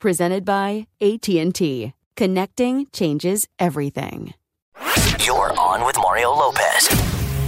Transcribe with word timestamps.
Presented 0.00 0.46
by 0.46 0.86
AT&T. 1.02 1.92
Connecting 2.16 2.86
changes 2.90 3.46
everything. 3.58 4.32
You're 5.22 5.52
on 5.60 5.84
with 5.84 5.96
Mario 5.98 6.30
Lopez. 6.30 6.88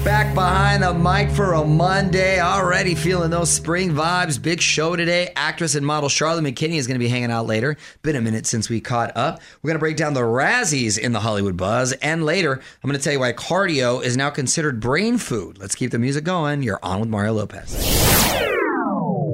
Back 0.05 0.34
behind 0.34 0.83
the 0.83 0.92
mic 0.92 1.31
for 1.31 1.55
a 1.55 1.64
Monday. 1.64 2.41
Already 2.42 2.94
feeling 2.94 3.31
those 3.31 3.50
spring 3.50 3.92
vibes. 3.92 4.42
Big 4.42 4.61
show 4.61 4.97
today. 4.97 5.33
Actress 5.34 5.77
and 5.77 5.86
model 5.86 6.11
Charlotte 6.11 6.44
McKinney 6.44 6.75
is 6.75 6.86
going 6.86 7.00
to 7.00 7.03
be 7.03 7.09
hanging 7.09 7.31
out 7.31 7.47
later. 7.47 7.78
Been 8.03 8.17
a 8.17 8.20
minute 8.20 8.44
since 8.44 8.69
we 8.69 8.83
caught 8.83 9.16
up. 9.16 9.41
We're 9.62 9.69
going 9.69 9.77
to 9.77 9.81
break 9.81 9.97
down 9.97 10.12
the 10.12 10.20
Razzies 10.20 10.98
in 10.98 11.12
the 11.12 11.20
Hollywood 11.20 11.56
buzz. 11.56 11.92
And 12.03 12.27
later, 12.27 12.53
I'm 12.53 12.91
going 12.91 12.98
to 12.98 13.03
tell 13.03 13.14
you 13.14 13.20
why 13.20 13.33
cardio 13.33 14.05
is 14.05 14.14
now 14.19 14.28
considered 14.28 14.78
brain 14.78 15.16
food. 15.16 15.56
Let's 15.56 15.75
keep 15.75 15.91
the 15.91 15.98
music 15.98 16.25
going. 16.25 16.62
You're 16.62 16.81
on 16.83 17.00
with 17.00 17.09
Mario 17.09 17.33
Lopez. 17.33 18.52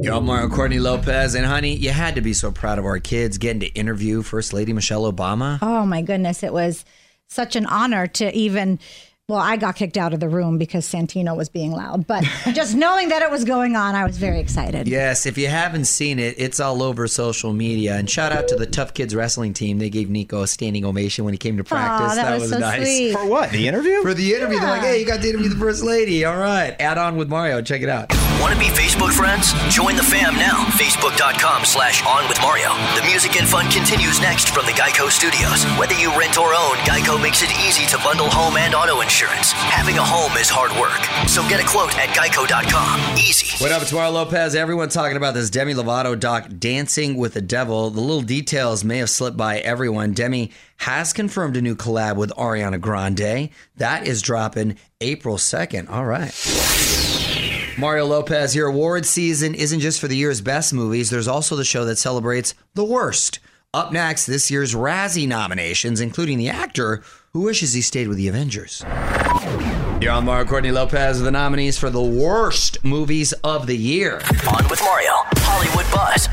Yo, 0.00 0.20
Mario 0.20 0.48
Courtney 0.48 0.78
Lopez. 0.78 1.34
And 1.34 1.44
honey, 1.44 1.74
you 1.74 1.91
had 1.91 2.14
to 2.14 2.20
be 2.20 2.32
so 2.32 2.52
proud 2.52 2.78
of 2.78 2.84
our 2.84 3.00
kids 3.00 3.36
getting 3.36 3.60
to 3.60 3.66
interview 3.68 4.22
First 4.22 4.52
Lady 4.52 4.72
Michelle 4.72 5.10
Obama. 5.12 5.58
Oh 5.60 5.84
my 5.84 6.02
goodness, 6.02 6.42
it 6.42 6.52
was 6.52 6.84
such 7.27 7.56
an 7.56 7.66
honor 7.66 8.06
to 8.06 8.32
even. 8.34 8.78
Well, 9.31 9.41
I 9.41 9.59
got 9.59 9.77
kicked 9.77 9.99
out 9.99 10.15
of 10.15 10.21
the 10.21 10.28
room 10.31 10.56
because 10.56 10.87
Santino 10.87 11.37
was 11.37 11.50
being 11.50 11.71
loud, 11.71 12.06
but 12.06 12.25
just 12.55 12.75
knowing 12.75 13.11
that 13.11 13.21
it 13.21 13.31
was 13.31 13.44
going 13.44 13.77
on, 13.77 13.94
I 13.94 14.06
was 14.06 14.16
very 14.16 14.41
excited. 14.41 14.89
Yes, 14.89 15.27
if 15.27 15.37
you 15.37 15.49
haven't 15.49 15.84
seen 15.84 16.19
it, 16.19 16.37
it's 16.39 16.61
all 16.61 16.83
over 16.83 17.06
social 17.06 17.53
media. 17.53 17.97
And 17.97 18.09
shout 18.09 18.33
out 18.33 18.49
to 18.49 18.56
the 18.56 18.65
Tough 18.65 18.94
Kids 18.94 19.15
wrestling 19.15 19.53
team. 19.53 19.81
They 19.81 19.91
gave 19.91 20.09
Nico 20.09 20.41
a 20.41 20.47
standing 20.47 20.87
ovation 20.87 21.27
when 21.27 21.34
he 21.34 21.39
came 21.39 21.59
to 21.59 21.65
practice. 21.65 22.15
that 22.15 22.41
was 22.41 22.49
so 22.49 22.59
nice. 22.59 22.81
sweet. 22.81 23.12
For 23.12 23.27
what? 23.27 23.50
The 23.50 23.69
interview? 23.69 24.00
For 24.00 24.15
the 24.15 24.34
interview, 24.34 24.61
they're 24.61 24.71
like, 24.71 24.81
hey, 24.81 24.99
you 24.99 25.05
got 25.05 25.21
to 25.21 25.28
interview 25.28 25.50
the 25.50 25.56
First 25.56 25.84
Lady. 25.84 26.25
All 26.25 26.39
right. 26.39 26.75
Add 26.81 26.97
on 26.97 27.19
with 27.19 27.28
Mario. 27.28 27.60
Check 27.60 27.83
it 27.83 27.91
out. 27.91 28.10
Want 28.41 28.55
to 28.55 28.59
be 28.59 28.69
Facebook 28.69 29.12
friends? 29.12 29.53
Join 29.69 29.95
the 29.97 30.03
fam 30.03 30.37
now. 30.37 30.65
Facebook.com 30.81 31.66
slash 31.66 32.03
on 32.06 32.27
with 32.31 32.41
Mario. 32.41 32.72
The 32.97 33.05
music 33.05 33.37
and 33.37 33.47
fun 33.47 33.71
continues 33.71 34.22
next 34.22 34.55
from 34.55 34.65
the 34.65 34.72
Geico 34.72 35.10
Studios. 35.10 35.65
Whether 35.77 36.00
you 36.00 36.19
rent 36.19 36.39
or 36.39 36.55
own, 36.55 36.77
Geico 36.89 37.21
makes 37.21 37.43
it 37.43 37.50
easy 37.69 37.84
to 37.95 38.03
bundle 38.03 38.31
home 38.31 38.56
and 38.56 38.75
auto 38.75 39.03
insurance. 39.03 39.17
Having 39.26 39.98
a 39.98 40.04
home 40.04 40.30
is 40.38 40.48
hard 40.48 40.70
work. 40.78 41.28
So 41.28 41.42
get 41.48 41.58
a 41.58 41.66
quote 41.66 41.92
at 41.98 42.10
geico.com. 42.10 43.18
Easy. 43.18 43.62
What 43.62 43.72
up, 43.72 43.82
it's 43.82 43.92
Mario 43.92 44.12
Lopez. 44.12 44.54
Everyone 44.54 44.88
talking 44.88 45.16
about 45.16 45.34
this 45.34 45.50
Demi 45.50 45.74
Lovato 45.74 46.18
doc, 46.18 46.48
Dancing 46.56 47.16
with 47.16 47.34
the 47.34 47.40
Devil. 47.40 47.90
The 47.90 48.00
little 48.00 48.22
details 48.22 48.84
may 48.84 48.98
have 48.98 49.10
slipped 49.10 49.36
by 49.36 49.58
everyone. 49.58 50.12
Demi 50.12 50.52
has 50.76 51.12
confirmed 51.12 51.56
a 51.56 51.62
new 51.62 51.74
collab 51.74 52.14
with 52.14 52.30
Ariana 52.36 52.80
Grande. 52.80 53.50
That 53.76 54.06
is 54.06 54.22
dropping 54.22 54.76
April 55.00 55.36
2nd. 55.36 55.90
All 55.90 56.04
right. 56.04 56.32
Mario 57.76 58.06
Lopez, 58.06 58.54
your 58.54 58.68
award 58.68 59.04
season 59.04 59.52
isn't 59.52 59.80
just 59.80 60.00
for 60.00 60.06
the 60.06 60.16
year's 60.16 60.40
best 60.40 60.72
movies, 60.72 61.10
there's 61.10 61.26
also 61.26 61.56
the 61.56 61.64
show 61.64 61.84
that 61.86 61.98
celebrates 61.98 62.54
the 62.74 62.84
worst. 62.84 63.40
Up 63.74 63.92
next, 63.92 64.24
this 64.24 64.50
year's 64.50 64.74
Razzie 64.74 65.28
nominations, 65.28 66.00
including 66.00 66.38
the 66.38 66.48
actor 66.48 67.02
who 67.34 67.42
wishes 67.42 67.74
he 67.74 67.82
stayed 67.82 68.08
with 68.08 68.16
the 68.16 68.26
Avengers. 68.26 68.82
You're 70.00 70.12
on 70.12 70.24
Mario 70.24 70.46
Courtney 70.46 70.70
Lopez 70.70 71.20
the 71.20 71.30
nominees 71.30 71.76
for 71.76 71.90
the 71.90 72.02
worst 72.02 72.82
movies 72.82 73.34
of 73.44 73.66
the 73.66 73.76
year. 73.76 74.22
On 74.50 74.66
with 74.70 74.80
Mario. 74.80 75.12
Hollywood 75.36 75.84
Buzz. 75.92 76.30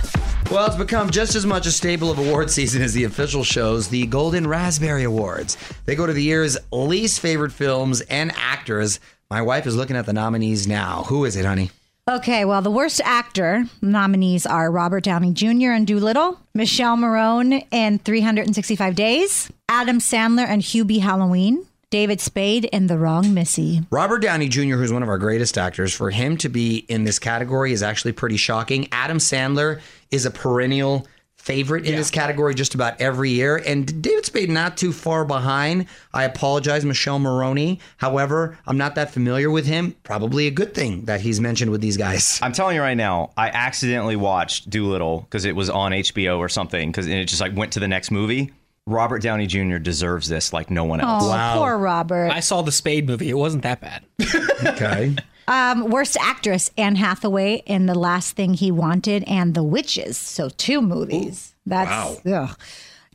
Well, 0.50 0.66
it's 0.68 0.78
become 0.78 1.10
just 1.10 1.36
as 1.36 1.46
much 1.46 1.66
a 1.66 1.72
staple 1.72 2.10
of 2.10 2.20
award 2.20 2.50
season 2.52 2.82
as 2.82 2.94
the 2.94 3.04
official 3.04 3.44
shows, 3.44 3.90
the 3.90 4.08
Golden 4.08 4.48
Raspberry 4.48 5.04
Awards. 5.04 5.58
They 5.84 5.96
go 5.96 6.06
to 6.06 6.14
the 6.14 6.24
year's 6.24 6.58
least 6.72 7.20
favorite 7.20 7.52
films 7.52 8.00
and 8.00 8.32
actors. 8.38 9.02
My 9.30 9.42
wife 9.42 9.68
is 9.68 9.76
looking 9.76 9.98
at 9.98 10.06
the 10.06 10.14
nominees 10.14 10.70
now. 10.70 11.04
Who 11.08 11.26
is 11.26 11.36
it, 11.36 11.44
honey? 11.44 11.72
Okay, 12.08 12.46
well, 12.46 12.62
the 12.62 12.70
worst 12.70 13.02
actor 13.04 13.66
nominees 13.82 14.46
are 14.46 14.70
Robert 14.70 15.04
Downey 15.04 15.34
Jr. 15.34 15.72
and 15.72 15.88
Dolittle, 15.88 16.40
Michele 16.54 16.98
Morrone 16.98 17.66
in 17.72 17.98
365 17.98 18.94
Days, 18.94 19.52
Adam 19.68 19.98
Sandler 19.98 20.46
and 20.46 20.62
Hubie 20.62 21.00
Halloween, 21.00 21.66
David 21.90 22.22
Spade 22.22 22.66
in 22.66 22.86
The 22.86 23.00
Wrong 23.00 23.34
Missy. 23.34 23.82
Robert 23.90 24.20
Downey 24.20 24.50
Jr., 24.50 24.76
who's 24.76 24.94
one 24.94 25.02
of 25.02 25.10
our 25.10 25.18
greatest 25.18 25.58
actors, 25.58 25.96
for 25.96 26.12
him 26.12 26.38
to 26.38 26.48
be 26.48 26.86
in 26.90 27.06
this 27.06 27.18
category 27.18 27.72
is 27.72 27.82
actually 27.82 28.12
pretty 28.12 28.38
shocking. 28.38 28.88
Adam 28.92 29.18
Sandler 29.18 29.82
is 30.12 30.28
a 30.28 30.32
perennial 30.32 31.08
favorite 31.46 31.86
in 31.86 31.96
this 31.96 32.10
category 32.10 32.56
just 32.56 32.74
about 32.74 33.00
every 33.00 33.30
year. 33.30 33.56
And 33.58 34.02
David 34.02 34.26
Spade 34.26 34.50
not 34.50 34.78
too 34.78 34.92
far 34.92 35.24
behind. 35.26 35.86
I 36.12 36.24
apologize, 36.24 36.84
Michele 36.84 37.20
Morrone. 37.20 37.80
However, 37.98 38.58
I'm 38.66 38.78
not 38.78 38.96
that 38.96 39.12
familiar 39.12 39.52
with 39.52 39.68
him. 39.68 39.96
Probably 40.04 40.48
a 40.48 40.52
good 40.52 40.74
thing 40.74 41.06
that 41.06 41.22
he's 41.22 41.40
mentioned 41.40 41.70
with 41.70 41.82
these 41.82 41.98
guys. 41.98 42.40
I'm 42.42 42.52
telling 42.52 42.76
you 42.76 42.82
right 42.82 42.98
now, 42.98 43.32
I 43.38 43.50
accidentally 43.50 44.16
watched 44.16 44.70
Dolittle 44.72 45.22
because 45.22 45.46
it 45.46 45.56
was 45.56 45.70
on 45.70 45.92
HBO 45.92 46.40
or 46.40 46.50
something 46.50 46.92
because 46.92 47.06
it 47.06 47.26
just 47.26 47.42
like 47.42 47.56
went 47.56 47.74
to 47.74 47.80
the 47.80 47.88
next 47.88 48.10
movie. 48.10 48.52
Robert 48.88 49.22
Downey 49.22 49.48
Jr. 49.48 49.78
deserves 49.78 50.28
this 50.28 50.52
like 50.54 50.70
no 50.72 50.84
one 50.84 51.00
else. 51.00 51.24
Oh, 51.26 51.54
poor 51.60 51.78
Robert. 51.78 52.32
I 52.32 52.40
saw 52.40 52.62
the 52.64 52.72
Spade 52.72 53.08
movie. 53.08 53.30
It 53.30 53.38
wasn't 53.38 53.64
that 53.64 53.82
bad. 53.82 54.04
Okay. 54.66 55.16
Um, 55.48 55.90
worst 55.90 56.18
actress, 56.20 56.72
Anne 56.78 56.96
Hathaway 56.96 57.64
in 57.66 57.86
The 57.86 57.96
Last 57.96 58.36
Thing 58.36 58.54
He 58.54 58.72
Wanted 58.72 59.24
and 59.26 59.54
The 59.54 59.64
Witches. 59.64 60.18
So 60.18 60.50
two 60.50 60.82
movies. 60.82 61.54
That's 61.66 62.20
ugh. 62.26 62.58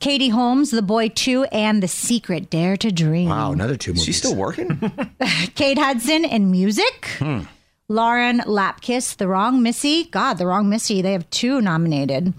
Katie 0.00 0.30
Holmes, 0.30 0.70
The 0.70 0.80
Boy 0.82 1.08
2, 1.08 1.44
and 1.52 1.82
The 1.82 1.88
Secret, 1.88 2.48
Dare 2.48 2.76
to 2.78 2.90
Dream. 2.90 3.28
Wow, 3.28 3.52
another 3.52 3.76
two 3.76 3.90
movies. 3.90 4.04
She's 4.04 4.16
still 4.16 4.34
working? 4.34 4.80
Kate 5.54 5.78
Hudson 5.78 6.24
in 6.24 6.50
music. 6.50 7.06
Hmm. 7.18 7.40
Lauren 7.88 8.38
Lapkus, 8.40 9.16
The 9.16 9.28
Wrong 9.28 9.62
Missy. 9.62 10.04
God, 10.04 10.34
The 10.38 10.46
Wrong 10.46 10.70
Missy. 10.70 11.02
They 11.02 11.12
have 11.12 11.28
two 11.30 11.60
nominated. 11.60 12.32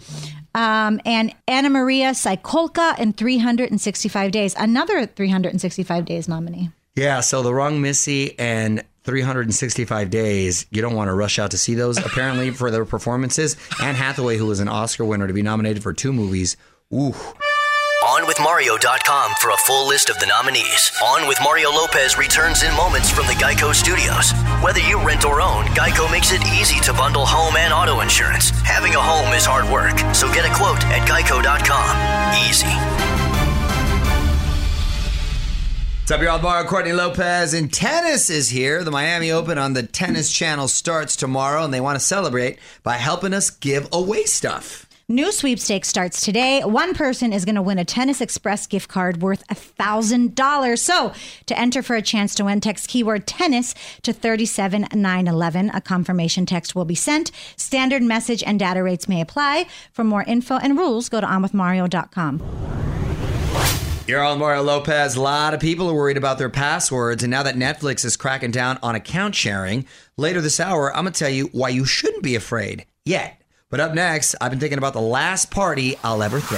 Um, 0.55 0.99
and 1.05 1.35
Anna-Maria 1.47 2.11
Sieklucka 2.11 2.97
in 2.99 3.13
365 3.13 4.31
Days. 4.31 4.55
Another 4.57 5.05
365 5.05 6.05
Days 6.05 6.27
nominee. 6.27 6.71
Yeah, 6.95 7.19
so 7.19 7.43
The 7.43 7.53
Wrong 7.53 7.79
Missy 7.79 8.37
and 8.39 8.83
365 9.03 10.09
Days, 10.09 10.65
you 10.71 10.81
don't 10.81 10.95
want 10.95 11.07
to 11.09 11.13
rush 11.13 11.39
out 11.39 11.51
to 11.51 11.57
see 11.57 11.73
those, 11.73 11.97
apparently, 11.97 12.51
for 12.51 12.69
their 12.69 12.85
performances. 12.85 13.55
Anne 13.81 13.95
Hathaway, 13.95 14.37
who 14.37 14.45
was 14.45 14.59
an 14.59 14.67
Oscar 14.67 15.05
winner 15.05 15.27
to 15.27 15.33
be 15.33 15.41
nominated 15.41 15.81
for 15.83 15.93
two 15.93 16.13
movies. 16.13 16.57
Ooh. 16.93 17.13
OnWithMario.com 18.03 19.33
for 19.39 19.51
a 19.51 19.57
full 19.57 19.87
list 19.87 20.09
of 20.09 20.19
the 20.19 20.25
nominees. 20.25 20.91
On 21.03 21.27
with 21.27 21.37
Mario 21.43 21.69
Lopez 21.69 22.17
returns 22.17 22.63
in 22.63 22.75
moments 22.75 23.11
from 23.11 23.27
the 23.27 23.33
Geico 23.33 23.75
Studios. 23.75 24.31
Whether 24.63 24.79
you 24.81 24.99
rent 25.05 25.23
or 25.23 25.39
own, 25.39 25.65
Geico 25.65 26.11
makes 26.11 26.31
it 26.31 26.41
easy 26.47 26.79
to 26.81 26.93
bundle 26.93 27.25
home 27.25 27.55
and 27.57 27.71
auto 27.71 28.01
insurance. 28.01 28.49
Having 28.61 28.95
a 28.95 28.99
home 28.99 29.33
is 29.33 29.45
hard 29.45 29.69
work, 29.71 29.97
so 30.15 30.27
get 30.33 30.49
a 30.49 30.53
quote 30.55 30.83
at 30.85 31.07
Geico.com. 31.07 32.49
Easy. 32.49 33.00
What's 36.11 36.23
up, 36.23 36.27
y'all? 36.27 36.41
Mario 36.41 36.67
Courtney 36.67 36.91
Lopez 36.91 37.53
and 37.53 37.71
tennis 37.71 38.29
is 38.29 38.49
here. 38.49 38.83
The 38.83 38.91
Miami 38.91 39.31
Open 39.31 39.57
on 39.57 39.71
the 39.71 39.83
Tennis 39.83 40.29
Channel 40.29 40.67
starts 40.67 41.15
tomorrow, 41.15 41.63
and 41.63 41.73
they 41.73 41.79
want 41.79 41.97
to 41.97 42.05
celebrate 42.05 42.59
by 42.83 42.97
helping 42.97 43.33
us 43.33 43.49
give 43.49 43.87
away 43.93 44.25
stuff. 44.25 44.89
New 45.07 45.31
sweepstakes 45.31 45.87
starts 45.87 46.25
today. 46.25 46.65
One 46.65 46.93
person 46.93 47.31
is 47.31 47.45
going 47.45 47.55
to 47.55 47.61
win 47.61 47.79
a 47.79 47.85
Tennis 47.85 48.19
Express 48.19 48.67
gift 48.67 48.89
card 48.89 49.21
worth 49.21 49.47
$1,000. 49.47 50.79
So, 50.79 51.13
to 51.45 51.57
enter 51.57 51.81
for 51.81 51.95
a 51.95 52.01
chance 52.01 52.35
to 52.35 52.43
win, 52.43 52.59
text 52.59 52.89
keyword 52.89 53.25
tennis 53.25 53.73
to 54.01 54.11
37911. 54.11 55.69
A 55.69 55.79
confirmation 55.79 56.45
text 56.45 56.75
will 56.75 56.83
be 56.83 56.93
sent. 56.93 57.31
Standard 57.55 58.03
message 58.03 58.43
and 58.43 58.59
data 58.59 58.83
rates 58.83 59.07
may 59.07 59.21
apply. 59.21 59.65
For 59.93 60.03
more 60.03 60.23
info 60.23 60.57
and 60.57 60.77
rules, 60.77 61.07
go 61.07 61.21
to 61.21 61.27
onwithmario.com. 61.27 62.70
You're 64.07 64.23
on 64.23 64.39
Mario 64.39 64.63
Lopez. 64.63 65.15
A 65.15 65.21
lot 65.21 65.53
of 65.53 65.59
people 65.59 65.87
are 65.87 65.93
worried 65.93 66.17
about 66.17 66.39
their 66.39 66.49
passwords, 66.49 67.21
and 67.21 67.29
now 67.29 67.43
that 67.43 67.55
Netflix 67.55 68.03
is 68.03 68.17
cracking 68.17 68.49
down 68.49 68.79
on 68.81 68.95
account 68.95 69.35
sharing, 69.35 69.85
later 70.17 70.41
this 70.41 70.59
hour, 70.59 70.93
I'm 70.95 71.03
going 71.03 71.13
to 71.13 71.19
tell 71.19 71.29
you 71.29 71.49
why 71.51 71.69
you 71.69 71.85
shouldn't 71.85 72.23
be 72.23 72.33
afraid 72.33 72.87
yet. 73.05 73.39
But 73.69 73.79
up 73.79 73.93
next, 73.93 74.35
I've 74.41 74.49
been 74.49 74.59
thinking 74.59 74.79
about 74.79 74.93
the 74.93 75.01
last 75.01 75.51
party 75.51 75.97
I'll 76.03 76.23
ever 76.23 76.39
throw. 76.39 76.57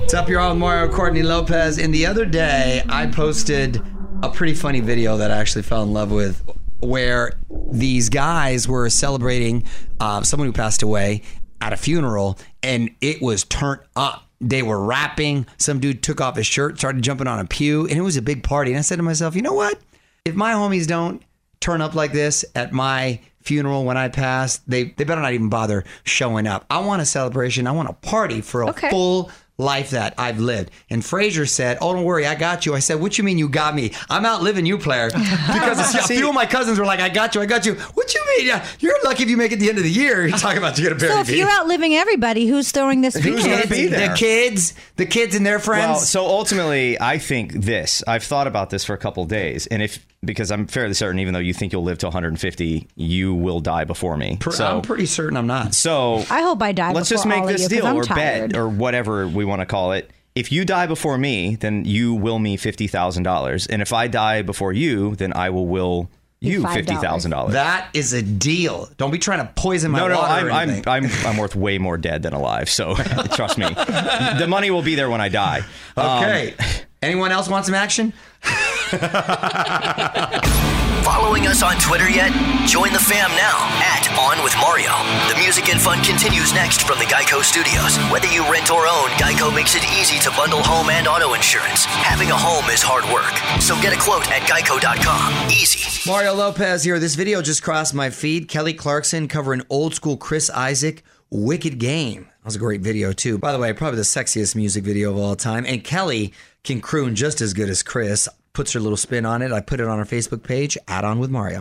What's 0.00 0.14
up, 0.14 0.28
you're 0.28 0.40
on 0.40 0.60
Mario 0.60 0.90
Courtney 0.90 1.24
Lopez. 1.24 1.78
And 1.78 1.92
the 1.92 2.06
other 2.06 2.24
day, 2.24 2.82
I 2.88 3.06
posted 3.08 3.82
a 4.22 4.30
pretty 4.30 4.54
funny 4.54 4.80
video 4.80 5.16
that 5.16 5.32
I 5.32 5.36
actually 5.36 5.62
fell 5.62 5.82
in 5.82 5.92
love 5.92 6.12
with 6.12 6.48
where 6.78 7.32
these 7.72 8.08
guys 8.08 8.68
were 8.68 8.88
celebrating 8.88 9.64
uh, 9.98 10.22
someone 10.22 10.46
who 10.46 10.52
passed 10.52 10.82
away 10.82 11.22
at 11.60 11.72
a 11.72 11.76
funeral, 11.76 12.38
and 12.62 12.90
it 13.00 13.20
was 13.20 13.42
turned 13.44 13.80
up. 13.96 14.27
They 14.40 14.62
were 14.62 14.82
rapping. 14.84 15.46
Some 15.56 15.80
dude 15.80 16.02
took 16.02 16.20
off 16.20 16.36
his 16.36 16.46
shirt, 16.46 16.78
started 16.78 17.02
jumping 17.02 17.26
on 17.26 17.38
a 17.40 17.44
pew, 17.44 17.82
and 17.88 17.98
it 17.98 18.02
was 18.02 18.16
a 18.16 18.22
big 18.22 18.42
party. 18.44 18.70
And 18.72 18.78
I 18.78 18.82
said 18.82 18.96
to 18.96 19.02
myself, 19.02 19.34
you 19.34 19.42
know 19.42 19.54
what? 19.54 19.78
If 20.24 20.34
my 20.34 20.52
homies 20.52 20.86
don't 20.86 21.22
turn 21.60 21.80
up 21.80 21.94
like 21.94 22.12
this 22.12 22.44
at 22.54 22.72
my 22.72 23.20
funeral 23.40 23.84
when 23.84 23.96
I 23.96 24.08
pass, 24.08 24.58
they, 24.58 24.84
they 24.96 25.04
better 25.04 25.20
not 25.22 25.32
even 25.32 25.48
bother 25.48 25.84
showing 26.04 26.46
up. 26.46 26.66
I 26.70 26.78
want 26.80 27.02
a 27.02 27.06
celebration. 27.06 27.66
I 27.66 27.72
want 27.72 27.88
a 27.88 27.94
party 27.94 28.40
for 28.40 28.62
a 28.62 28.68
Okay. 28.70 28.90
full 28.90 29.30
life 29.58 29.90
that 29.90 30.14
I've 30.16 30.38
lived. 30.38 30.70
And 30.88 31.04
Frazier 31.04 31.44
said, 31.44 31.78
Oh, 31.80 31.92
don't 31.92 32.04
worry, 32.04 32.26
I 32.26 32.34
got 32.36 32.64
you. 32.64 32.74
I 32.74 32.78
said, 32.78 33.00
What 33.00 33.18
you 33.18 33.24
mean 33.24 33.38
you 33.38 33.48
got 33.48 33.74
me? 33.74 33.92
I'm 34.08 34.24
outliving 34.24 34.64
you, 34.66 34.78
player. 34.78 35.10
Because 35.58 35.94
a 35.94 36.02
few 36.06 36.28
of 36.28 36.34
my 36.34 36.46
cousins 36.46 36.78
were 36.78 36.84
like, 36.86 37.00
I 37.00 37.08
got 37.08 37.34
you, 37.34 37.40
I 37.40 37.46
got 37.46 37.66
you. 37.66 37.74
What 37.74 38.14
you 38.14 38.24
mean? 38.36 38.46
Yeah, 38.46 38.64
You're 38.80 38.94
lucky 39.04 39.24
if 39.24 39.30
you 39.30 39.36
make 39.36 39.50
it 39.52 39.56
the 39.58 39.68
end 39.68 39.78
of 39.78 39.84
the 39.84 39.90
year. 39.90 40.26
You're 40.28 40.38
talking 40.38 40.58
about 40.58 40.78
you're 40.78 40.88
gonna 40.90 41.00
bury 41.00 41.12
So, 41.12 41.20
if 41.20 41.28
me. 41.28 41.38
you're 41.38 41.50
outliving 41.50 41.94
everybody, 41.94 42.46
who's 42.46 42.70
throwing 42.70 43.00
this 43.00 43.16
Who's 43.16 43.44
gonna 43.44 43.66
be 43.66 43.86
there? 43.88 44.10
the 44.10 44.14
kids, 44.14 44.74
the 44.96 45.06
kids 45.06 45.34
and 45.34 45.44
their 45.44 45.58
friends. 45.58 45.88
Well, 45.88 45.98
so 46.00 46.24
ultimately, 46.26 47.00
I 47.00 47.18
think 47.18 47.52
this. 47.54 48.02
I've 48.06 48.22
thought 48.24 48.46
about 48.46 48.70
this 48.70 48.84
for 48.84 48.94
a 48.94 48.98
couple 48.98 49.22
of 49.24 49.28
days, 49.28 49.66
and 49.66 49.82
if 49.82 50.04
because 50.24 50.50
I'm 50.50 50.66
fairly 50.66 50.94
certain, 50.94 51.20
even 51.20 51.32
though 51.34 51.40
you 51.40 51.54
think 51.54 51.72
you'll 51.72 51.84
live 51.84 51.98
to 51.98 52.06
150, 52.06 52.88
you 52.96 53.34
will 53.34 53.60
die 53.60 53.84
before 53.84 54.16
me. 54.16 54.36
Pr- 54.40 54.50
so, 54.50 54.66
I'm 54.66 54.82
pretty 54.82 55.06
certain 55.06 55.36
I'm 55.36 55.46
not. 55.46 55.74
so 55.74 56.24
I 56.30 56.42
hope 56.42 56.62
I 56.62 56.72
die 56.72 56.92
let's 56.92 57.08
before 57.08 57.16
just 57.24 57.26
make 57.26 57.40
all 57.42 57.46
this 57.46 57.62
you, 57.62 57.68
'cause 57.68 57.86
deal 57.90 57.96
or 57.98 58.04
tired. 58.04 58.52
bet 58.52 58.58
or 58.60 58.68
whatever 58.68 59.26
we 59.28 59.44
want 59.44 59.60
to 59.60 59.66
call 59.66 59.92
it. 59.92 60.10
If 60.34 60.52
you 60.52 60.64
die 60.64 60.86
before 60.86 61.18
me, 61.18 61.56
then 61.56 61.84
you 61.84 62.14
will 62.14 62.38
me 62.38 62.56
fifty 62.56 62.86
thousand 62.86 63.24
dollars, 63.24 63.66
and 63.66 63.82
if 63.82 63.92
I 63.92 64.06
die 64.08 64.42
before 64.42 64.72
you, 64.72 65.16
then 65.16 65.32
I 65.34 65.50
will 65.50 65.66
will 65.66 66.10
you 66.40 66.66
fifty 66.66 66.94
thousand 66.94 67.32
dollars. 67.32 67.54
That 67.54 67.88
is 67.94 68.12
a 68.12 68.22
deal. 68.22 68.88
Don't 68.96 69.10
be 69.10 69.18
trying 69.18 69.46
to 69.46 69.52
poison 69.54 69.90
my 69.90 69.98
No, 69.98 70.08
no, 70.08 70.18
water 70.18 70.50
I'm, 70.50 70.70
I'm. 70.70 70.82
I'm, 70.86 71.10
I'm 71.26 71.36
worth 71.36 71.56
way 71.56 71.78
more 71.78 71.96
dead 71.96 72.22
than 72.22 72.32
alive. 72.32 72.68
So 72.68 72.94
trust 73.32 73.58
me, 73.58 73.68
the 73.68 74.46
money 74.48 74.70
will 74.70 74.82
be 74.82 74.94
there 74.94 75.10
when 75.10 75.20
I 75.20 75.28
die. 75.28 75.62
Um, 75.96 76.24
okay. 76.24 76.54
Anyone 77.02 77.30
else 77.30 77.48
want 77.48 77.64
some 77.64 77.74
action? 77.74 78.12
Following 81.04 81.46
us 81.46 81.62
on 81.62 81.76
Twitter 81.78 82.08
yet? 82.10 82.32
Join 82.66 82.92
the 82.92 82.98
fam 82.98 83.30
now 83.30 83.58
at 83.80 84.08
On 84.18 84.42
With 84.44 84.54
Mario. 84.60 84.90
The 85.32 85.38
music 85.38 85.68
and 85.68 85.80
fun 85.80 86.02
continues 86.02 86.52
next 86.52 86.82
from 86.82 86.98
the 86.98 87.04
Geico 87.04 87.42
Studios. 87.42 87.96
Whether 88.10 88.28
you 88.28 88.42
rent 88.50 88.70
or 88.70 88.86
own, 88.86 89.08
Geico 89.16 89.54
makes 89.54 89.74
it 89.74 89.84
easy 89.98 90.18
to 90.20 90.30
bundle 90.36 90.62
home 90.62 90.90
and 90.90 91.06
auto 91.06 91.34
insurance. 91.34 91.84
Having 91.84 92.30
a 92.30 92.36
home 92.36 92.68
is 92.70 92.82
hard 92.82 93.04
work, 93.12 93.32
so 93.60 93.80
get 93.80 93.96
a 93.96 94.00
quote 94.00 94.30
at 94.30 94.42
geico.com. 94.42 95.50
Easy. 95.50 96.08
Mario 96.08 96.34
Lopez 96.34 96.84
here. 96.84 96.98
This 96.98 97.14
video 97.14 97.42
just 97.42 97.62
crossed 97.62 97.94
my 97.94 98.10
feed. 98.10 98.48
Kelly 98.48 98.74
Clarkson 98.74 99.28
covering 99.28 99.62
old 99.70 99.94
school 99.94 100.16
Chris 100.16 100.50
Isaak, 100.50 101.02
Wicked 101.30 101.78
Game. 101.78 102.24
That 102.24 102.44
was 102.44 102.56
a 102.56 102.60
great 102.60 102.80
video, 102.80 103.12
too. 103.12 103.38
By 103.38 103.52
the 103.52 103.58
way, 103.58 103.72
probably 103.72 103.98
the 103.98 104.04
sexiest 104.04 104.56
music 104.56 104.84
video 104.84 105.10
of 105.10 105.18
all 105.18 105.36
time. 105.36 105.64
And 105.66 105.84
Kelly 105.84 106.32
can 106.64 106.80
croon 106.80 107.14
just 107.14 107.40
as 107.40 107.52
good 107.54 107.68
as 107.68 107.82
Chris. 107.82 108.28
Puts 108.58 108.72
her 108.72 108.80
little 108.80 108.96
spin 108.96 109.24
on 109.24 109.40
it. 109.40 109.52
I 109.52 109.60
put 109.60 109.78
it 109.78 109.86
on 109.86 110.00
our 110.00 110.04
Facebook 110.04 110.42
page. 110.42 110.76
Add 110.88 111.04
on 111.04 111.20
with 111.20 111.30
Mario. 111.30 111.60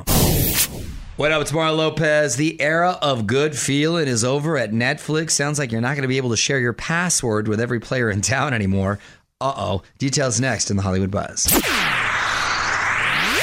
What 1.15 1.31
up? 1.31 1.43
It's 1.43 1.53
Mario 1.53 1.75
Lopez. 1.75 2.37
The 2.37 2.59
era 2.59 2.97
of 3.03 3.27
good 3.27 3.55
feeling 3.55 4.07
is 4.07 4.23
over 4.23 4.57
at 4.57 4.71
Netflix. 4.71 5.29
Sounds 5.29 5.59
like 5.59 5.71
you're 5.71 5.79
not 5.79 5.89
going 5.89 6.01
to 6.01 6.07
be 6.07 6.17
able 6.17 6.31
to 6.31 6.35
share 6.35 6.59
your 6.59 6.73
password 6.73 7.47
with 7.47 7.59
every 7.59 7.79
player 7.79 8.09
in 8.09 8.21
town 8.21 8.51
anymore. 8.51 8.97
Uh 9.39 9.53
oh. 9.55 9.83
Details 9.99 10.41
next 10.41 10.71
in 10.71 10.77
the 10.77 10.81
Hollywood 10.81 11.11
Buzz. 11.11 11.45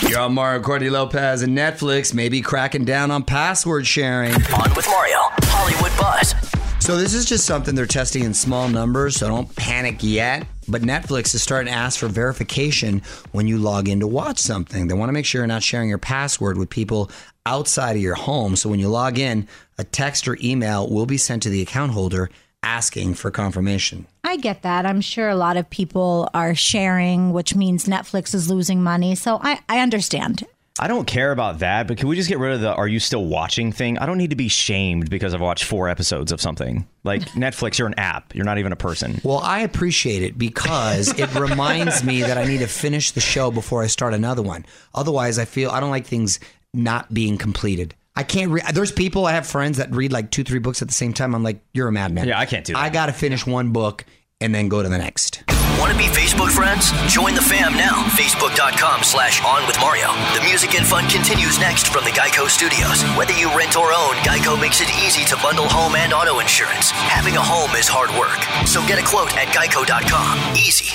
You're 0.02 0.18
on 0.18 0.34
Mario 0.34 0.60
Courtney 0.60 0.90
Lopez 0.90 1.42
and 1.42 1.56
Netflix 1.56 2.12
may 2.12 2.28
be 2.28 2.40
cracking 2.40 2.84
down 2.84 3.12
on 3.12 3.22
password 3.22 3.86
sharing. 3.86 4.34
On 4.34 4.74
with 4.74 4.88
Mario. 4.88 5.18
Hollywood 5.44 5.96
Buzz. 5.96 6.34
So 6.80 6.98
this 6.98 7.14
is 7.14 7.24
just 7.24 7.46
something 7.46 7.76
they're 7.76 7.86
testing 7.86 8.24
in 8.24 8.34
small 8.34 8.68
numbers, 8.68 9.16
so 9.16 9.28
don't 9.28 9.54
panic 9.56 10.00
yet. 10.02 10.44
But 10.68 10.82
Netflix 10.82 11.34
is 11.34 11.42
starting 11.42 11.72
to 11.72 11.78
ask 11.78 11.98
for 11.98 12.08
verification 12.08 13.02
when 13.32 13.46
you 13.46 13.58
log 13.58 13.88
in 13.88 14.00
to 14.00 14.06
watch 14.06 14.38
something. 14.38 14.88
They 14.88 14.94
want 14.94 15.08
to 15.08 15.12
make 15.12 15.26
sure 15.26 15.40
you're 15.40 15.46
not 15.46 15.62
sharing 15.62 15.88
your 15.88 15.98
password 15.98 16.56
with 16.56 16.70
people 16.70 17.10
outside 17.46 17.96
of 17.96 18.02
your 18.02 18.14
home. 18.14 18.56
So 18.56 18.70
when 18.70 18.80
you 18.80 18.88
log 18.88 19.18
in, 19.18 19.46
a 19.78 19.84
text 19.84 20.26
or 20.26 20.38
email 20.42 20.88
will 20.88 21.06
be 21.06 21.18
sent 21.18 21.42
to 21.42 21.50
the 21.50 21.62
account 21.62 21.92
holder 21.92 22.30
asking 22.62 23.14
for 23.14 23.30
confirmation. 23.30 24.06
I 24.24 24.38
get 24.38 24.62
that. 24.62 24.86
I'm 24.86 25.02
sure 25.02 25.28
a 25.28 25.36
lot 25.36 25.58
of 25.58 25.68
people 25.68 26.30
are 26.32 26.54
sharing, 26.54 27.32
which 27.32 27.54
means 27.54 27.84
Netflix 27.84 28.34
is 28.34 28.48
losing 28.48 28.82
money. 28.82 29.14
So 29.14 29.38
I, 29.42 29.60
I 29.68 29.80
understand. 29.80 30.44
I 30.80 30.88
don't 30.88 31.06
care 31.06 31.30
about 31.30 31.60
that, 31.60 31.86
but 31.86 31.98
can 31.98 32.08
we 32.08 32.16
just 32.16 32.28
get 32.28 32.40
rid 32.40 32.52
of 32.52 32.60
the 32.60 32.74
"Are 32.74 32.88
you 32.88 32.98
still 32.98 33.24
watching?" 33.24 33.70
thing? 33.70 33.96
I 33.98 34.06
don't 34.06 34.18
need 34.18 34.30
to 34.30 34.36
be 34.36 34.48
shamed 34.48 35.08
because 35.08 35.32
I've 35.32 35.40
watched 35.40 35.64
four 35.64 35.88
episodes 35.88 36.32
of 36.32 36.40
something. 36.40 36.88
Like 37.04 37.22
Netflix, 37.30 37.78
you're 37.78 37.86
an 37.86 37.94
app. 37.96 38.34
You're 38.34 38.44
not 38.44 38.58
even 38.58 38.72
a 38.72 38.76
person. 38.76 39.20
Well, 39.22 39.38
I 39.38 39.60
appreciate 39.60 40.24
it 40.24 40.36
because 40.36 41.16
it 41.16 41.32
reminds 41.38 42.02
me 42.02 42.22
that 42.22 42.36
I 42.38 42.44
need 42.44 42.58
to 42.58 42.66
finish 42.66 43.12
the 43.12 43.20
show 43.20 43.52
before 43.52 43.84
I 43.84 43.86
start 43.86 44.14
another 44.14 44.42
one. 44.42 44.66
Otherwise, 44.94 45.38
I 45.38 45.44
feel 45.44 45.70
I 45.70 45.78
don't 45.78 45.90
like 45.90 46.06
things 46.06 46.40
not 46.72 47.14
being 47.14 47.38
completed. 47.38 47.94
I 48.16 48.24
can't 48.24 48.50
read. 48.50 48.64
There's 48.74 48.90
people 48.92 49.26
I 49.26 49.32
have 49.32 49.46
friends 49.46 49.78
that 49.78 49.94
read 49.94 50.10
like 50.12 50.32
two, 50.32 50.42
three 50.42 50.58
books 50.58 50.82
at 50.82 50.88
the 50.88 50.94
same 50.94 51.14
time. 51.14 51.36
I'm 51.36 51.44
like, 51.44 51.60
you're 51.72 51.86
a 51.86 51.92
madman. 51.92 52.26
Yeah, 52.26 52.38
I 52.38 52.46
can't 52.46 52.64
do 52.64 52.72
that. 52.72 52.80
I 52.80 52.90
got 52.90 53.06
to 53.06 53.12
finish 53.12 53.46
one 53.46 53.70
book 53.70 54.04
and 54.40 54.52
then 54.52 54.68
go 54.68 54.82
to 54.82 54.88
the 54.88 54.98
next. 54.98 55.44
Want 55.84 55.92
to 55.92 55.98
be 55.98 56.08
Facebook 56.08 56.50
friends? 56.50 56.92
Join 57.12 57.34
the 57.34 57.42
fam 57.42 57.76
now. 57.76 58.04
Facebook.com 58.16 59.02
slash 59.02 59.44
On 59.44 59.66
With 59.66 59.78
Mario. 59.80 60.08
The 60.32 60.40
music 60.42 60.74
and 60.76 60.86
fun 60.86 61.06
continues 61.10 61.58
next 61.58 61.88
from 61.88 62.04
the 62.04 62.10
Geico 62.10 62.48
Studios. 62.48 63.02
Whether 63.18 63.34
you 63.34 63.54
rent 63.54 63.76
or 63.76 63.92
own, 63.92 64.14
Geico 64.24 64.58
makes 64.58 64.80
it 64.80 64.88
easy 65.04 65.26
to 65.26 65.36
bundle 65.42 65.68
home 65.68 65.94
and 65.94 66.14
auto 66.14 66.40
insurance. 66.40 66.90
Having 66.90 67.36
a 67.36 67.42
home 67.42 67.76
is 67.76 67.86
hard 67.86 68.08
work, 68.18 68.40
so 68.66 68.80
get 68.88 68.98
a 68.98 69.04
quote 69.06 69.36
at 69.36 69.48
geico.com. 69.48 70.56
Easy. 70.56 70.88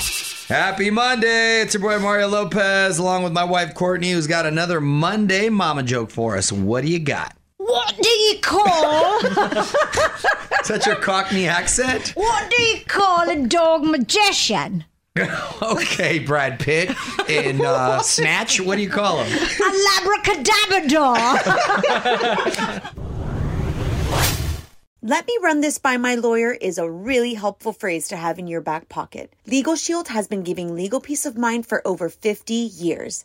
Happy 0.52 0.90
Monday! 0.90 1.60
It's 1.60 1.74
your 1.74 1.82
boy 1.82 2.00
Mario 2.00 2.26
Lopez, 2.26 2.98
along 2.98 3.22
with 3.22 3.32
my 3.32 3.44
wife 3.44 3.76
Courtney, 3.76 4.10
who's 4.10 4.26
got 4.26 4.44
another 4.44 4.80
Monday 4.80 5.50
mama 5.50 5.84
joke 5.84 6.10
for 6.10 6.36
us. 6.36 6.50
What 6.50 6.82
do 6.82 6.90
you 6.90 6.98
got? 6.98 7.39
What 7.70 7.96
do 8.02 8.08
you 8.08 8.38
call 8.40 9.18
Is 9.20 10.68
that 10.68 10.82
your 10.86 10.96
Cockney 10.96 11.46
accent? 11.46 12.08
what 12.16 12.50
do 12.50 12.62
you 12.62 12.80
call 12.86 13.28
a 13.28 13.36
dog 13.46 13.84
magician? 13.84 14.84
Okay, 15.62 16.18
Brad 16.20 16.58
Pitt 16.58 16.96
in 17.28 17.60
uh, 17.64 18.00
Snatch. 18.00 18.60
What 18.60 18.76
do 18.76 18.82
you 18.82 18.88
call 18.88 19.22
him? 19.22 19.30
A 19.36 19.72
labracadabrador. 19.86 21.16
Let 25.02 25.26
me 25.26 25.36
run 25.42 25.60
this 25.62 25.78
by 25.78 25.96
my 25.96 26.14
lawyer 26.14 26.52
is 26.52 26.76
a 26.78 26.90
really 26.90 27.34
helpful 27.34 27.72
phrase 27.72 28.06
to 28.08 28.16
have 28.16 28.38
in 28.38 28.46
your 28.46 28.60
back 28.60 28.88
pocket. 28.88 29.32
Legal 29.46 29.74
Shield 29.74 30.08
has 30.08 30.28
been 30.28 30.42
giving 30.42 30.74
legal 30.74 31.00
peace 31.00 31.24
of 31.26 31.36
mind 31.38 31.66
for 31.66 31.86
over 31.86 32.08
50 32.08 32.52
years. 32.54 33.24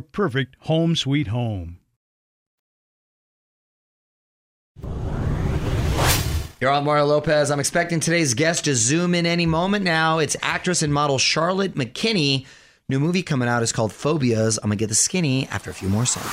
perfect 0.00 0.56
home 0.60 0.96
sweet 0.96 1.28
home. 1.28 1.78
You're 6.60 6.72
on 6.72 6.84
Mario 6.84 7.06
Lopez. 7.06 7.52
I'm 7.52 7.60
expecting 7.60 8.00
today's 8.00 8.34
guest 8.34 8.64
to 8.64 8.74
zoom 8.74 9.14
in 9.14 9.26
any 9.26 9.46
moment 9.46 9.84
now. 9.84 10.18
It's 10.18 10.36
actress 10.42 10.82
and 10.82 10.92
model 10.92 11.16
Charlotte 11.16 11.76
McKinney. 11.76 12.46
New 12.88 12.98
movie 12.98 13.22
coming 13.22 13.48
out 13.48 13.62
is 13.62 13.70
called 13.70 13.92
Phobias. 13.92 14.58
I'm 14.58 14.70
gonna 14.70 14.76
get 14.76 14.88
the 14.88 14.94
skinny 14.96 15.46
after 15.48 15.70
a 15.70 15.74
few 15.74 15.88
more 15.88 16.04
songs. 16.04 16.24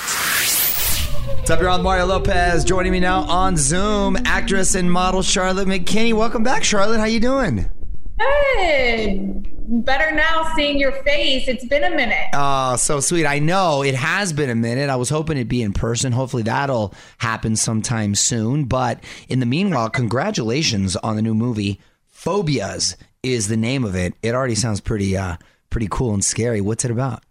What's 1.38 1.52
up? 1.52 1.60
You're 1.60 1.70
on 1.70 1.84
Mario 1.84 2.08
Lopez. 2.08 2.64
Joining 2.64 2.92
me 2.92 3.00
now 3.00 3.22
on 3.22 3.56
Zoom, 3.56 4.18
actress 4.26 4.74
and 4.74 4.92
model 4.92 5.22
Charlotte 5.22 5.68
McKinney. 5.68 6.14
Welcome 6.14 6.42
back, 6.42 6.64
Charlotte. 6.64 6.98
How 6.98 7.06
you 7.06 7.20
doing? 7.20 7.70
Good. 8.18 9.55
Better 9.68 10.14
now 10.14 10.52
seeing 10.56 10.78
your 10.78 10.92
face. 11.04 11.48
It's 11.48 11.66
been 11.66 11.84
a 11.84 11.90
minute. 11.90 12.30
Oh, 12.34 12.76
so 12.76 13.00
sweet. 13.00 13.26
I 13.26 13.40
know 13.40 13.84
it 13.84 13.96
has 13.96 14.32
been 14.32 14.50
a 14.50 14.56
minute. 14.56 14.90
I 14.90 14.96
was 14.96 15.10
hoping 15.10 15.38
it'd 15.38 15.48
be 15.48 15.64
in 15.64 15.74
person. 15.74 16.12
Hopefully 16.12 16.44
that'll 16.44 16.94
happen 17.18 17.56
sometime 17.56 18.14
soon. 18.14 18.66
But 18.66 19.04
in 19.28 19.40
the 19.40 19.46
meanwhile, 19.46 19.90
congratulations 19.90 20.96
on 20.98 21.16
the 21.16 21.22
new 21.22 21.34
movie. 21.34 21.80
Phobias 22.10 22.96
is 23.24 23.48
the 23.48 23.58
name 23.58 23.84
of 23.84 23.96
it. 23.96 24.14
It 24.22 24.36
already 24.36 24.56
sounds 24.56 24.82
pretty 24.82 25.18
uh 25.18 25.38
pretty 25.72 25.88
cool 25.90 26.14
and 26.14 26.24
scary. 26.24 26.62
What's 26.62 26.86
it 26.86 26.92
about? 26.92 27.24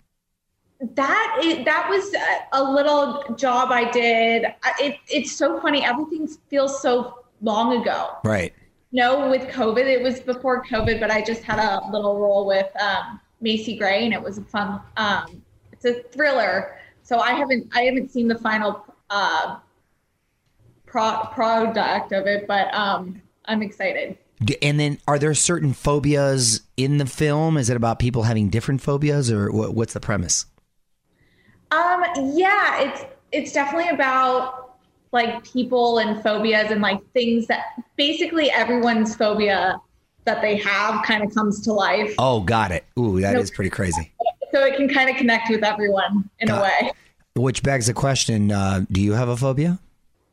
That 0.80 1.40
is, 1.42 1.64
that 1.64 1.88
was 1.88 2.14
a 2.52 2.62
little 2.62 3.34
job 3.36 3.70
I 3.70 3.90
did. 3.90 4.46
It, 4.78 4.98
it's 5.08 5.32
so 5.32 5.60
funny. 5.60 5.84
Everything 5.84 6.28
feels 6.50 6.82
so 6.82 7.24
long 7.40 7.80
ago. 7.80 8.10
Right. 8.24 8.52
No, 8.94 9.28
with 9.28 9.48
COVID, 9.48 9.84
it 9.86 10.00
was 10.00 10.20
before 10.20 10.64
COVID, 10.64 11.00
but 11.00 11.10
I 11.10 11.20
just 11.20 11.42
had 11.42 11.58
a 11.58 11.84
little 11.90 12.16
role 12.16 12.46
with 12.46 12.68
um, 12.80 13.20
Macy 13.40 13.76
Gray, 13.76 14.04
and 14.04 14.14
it 14.14 14.22
was 14.22 14.38
a 14.38 14.42
fun. 14.42 14.80
Um, 14.96 15.42
it's 15.72 15.84
a 15.84 16.04
thriller, 16.10 16.78
so 17.02 17.18
I 17.18 17.32
haven't 17.32 17.68
I 17.74 17.82
haven't 17.82 18.12
seen 18.12 18.28
the 18.28 18.38
final 18.38 18.86
uh, 19.10 19.56
pro- 20.86 21.26
product 21.32 22.12
of 22.12 22.28
it, 22.28 22.46
but 22.46 22.72
um, 22.72 23.20
I'm 23.46 23.62
excited. 23.62 24.16
And 24.62 24.78
then, 24.78 24.98
are 25.08 25.18
there 25.18 25.34
certain 25.34 25.72
phobias 25.72 26.60
in 26.76 26.98
the 26.98 27.06
film? 27.06 27.56
Is 27.56 27.68
it 27.70 27.76
about 27.76 27.98
people 27.98 28.22
having 28.22 28.48
different 28.48 28.80
phobias, 28.80 29.28
or 29.28 29.50
what's 29.50 29.94
the 29.94 30.00
premise? 30.00 30.46
Um, 31.72 32.04
yeah, 32.32 32.82
it's 32.82 33.04
it's 33.32 33.52
definitely 33.52 33.88
about 33.88 34.63
like 35.14 35.44
people 35.44 35.98
and 35.98 36.20
phobias 36.22 36.70
and 36.70 36.82
like 36.82 37.00
things 37.12 37.46
that 37.46 37.66
basically 37.96 38.50
everyone's 38.50 39.14
phobia 39.16 39.80
that 40.24 40.42
they 40.42 40.56
have 40.56 41.02
kind 41.04 41.22
of 41.22 41.32
comes 41.34 41.60
to 41.62 41.72
life. 41.72 42.14
Oh, 42.18 42.40
got 42.40 42.72
it. 42.72 42.84
Ooh, 42.98 43.20
that 43.20 43.36
is 43.36 43.50
Nope. 43.50 43.54
pretty 43.54 43.70
crazy. 43.70 44.12
So 44.52 44.64
it 44.64 44.76
can 44.76 44.88
kind 44.92 45.08
of 45.08 45.16
connect 45.16 45.48
with 45.50 45.62
everyone 45.64 46.28
in 46.40 46.50
a 46.50 46.60
way. 46.60 46.92
Which 47.36 47.62
begs 47.62 47.86
the 47.86 47.94
question: 47.94 48.50
uh, 48.52 48.84
Do 48.92 49.00
you 49.00 49.12
have 49.12 49.28
a 49.28 49.36
phobia? 49.36 49.78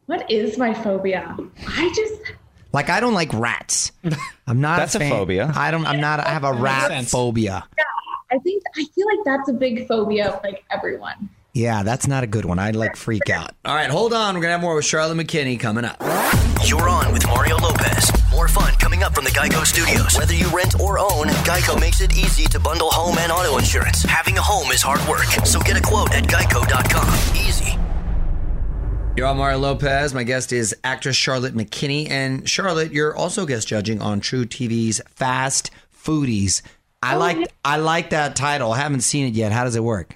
What 0.07 0.29
is 0.29 0.57
my 0.57 0.73
phobia? 0.73 1.37
I 1.67 1.91
just 1.95 2.21
Like, 2.73 2.89
I 2.89 2.99
don't 2.99 3.13
like 3.13 3.31
rats. 3.33 3.91
I'm 4.47 4.61
not. 4.61 4.77
That's 4.77 4.95
a 4.95 4.99
fan- 4.99 5.11
phobia. 5.11 5.51
I 5.55 5.71
don't. 5.71 5.85
I'm 5.85 5.99
not. 6.01 6.19
I 6.19 6.29
have 6.29 6.43
a 6.43 6.53
rat 6.53 6.87
sense. 6.89 7.11
phobia. 7.11 7.63
I 8.31 8.37
think 8.39 8.63
I 8.77 8.85
feel 8.95 9.05
like 9.07 9.19
that's 9.25 9.49
a 9.49 9.53
big 9.53 9.87
phobia 9.87 10.29
of 10.29 10.43
like 10.43 10.63
everyone. 10.71 11.29
Yeah, 11.53 11.83
that's 11.83 12.07
not 12.07 12.23
a 12.23 12.27
good 12.27 12.45
one. 12.45 12.59
I'd 12.59 12.77
like 12.77 12.95
freak 12.95 13.29
out. 13.29 13.51
All 13.65 13.75
right, 13.75 13.89
hold 13.89 14.13
on. 14.13 14.35
We're 14.35 14.41
gonna 14.41 14.53
have 14.53 14.61
more 14.61 14.75
with 14.75 14.85
Charlotte 14.85 15.17
McKinney 15.17 15.59
coming 15.59 15.83
up. 15.83 15.97
You're 16.65 16.87
on 16.87 17.11
with 17.11 17.27
Mario 17.27 17.57
Lopez. 17.57 18.09
More 18.31 18.47
fun 18.47 18.73
coming 18.75 19.03
up 19.03 19.13
from 19.13 19.25
the 19.25 19.31
Geico 19.31 19.65
Studios. 19.65 20.17
Whether 20.17 20.33
you 20.33 20.47
rent 20.55 20.79
or 20.79 20.97
own, 20.97 21.27
Geico 21.43 21.77
makes 21.79 21.99
it 21.99 22.17
easy 22.17 22.45
to 22.45 22.59
bundle 22.59 22.89
home 22.89 23.17
and 23.17 23.31
auto 23.31 23.57
insurance. 23.57 24.03
Having 24.03 24.37
a 24.37 24.41
home 24.41 24.71
is 24.71 24.81
hard 24.81 25.05
work, 25.09 25.25
so 25.45 25.59
get 25.59 25.77
a 25.77 25.81
quote 25.81 26.13
at 26.13 26.23
geico.com. 26.23 27.35
Easy. 27.35 27.77
You're 29.17 29.27
on 29.27 29.35
Mario 29.35 29.57
Lopez. 29.57 30.13
My 30.13 30.23
guest 30.23 30.53
is 30.53 30.73
actress 30.85 31.17
Charlotte 31.17 31.53
McKinney, 31.53 32.09
and 32.09 32.47
Charlotte, 32.47 32.93
you're 32.93 33.13
also 33.13 33.45
guest 33.45 33.67
judging 33.67 34.01
on 34.01 34.21
truTV's 34.21 35.01
Fast 35.09 35.71
Foodies. 35.93 36.61
I 37.03 37.15
oh, 37.15 37.19
like. 37.19 37.51
I 37.65 37.77
like 37.77 38.11
that 38.11 38.37
title. 38.37 38.71
I 38.71 38.77
haven't 38.77 39.01
seen 39.01 39.27
it 39.27 39.33
yet. 39.33 39.51
How 39.51 39.65
does 39.65 39.75
it 39.75 39.83
work? 39.83 40.15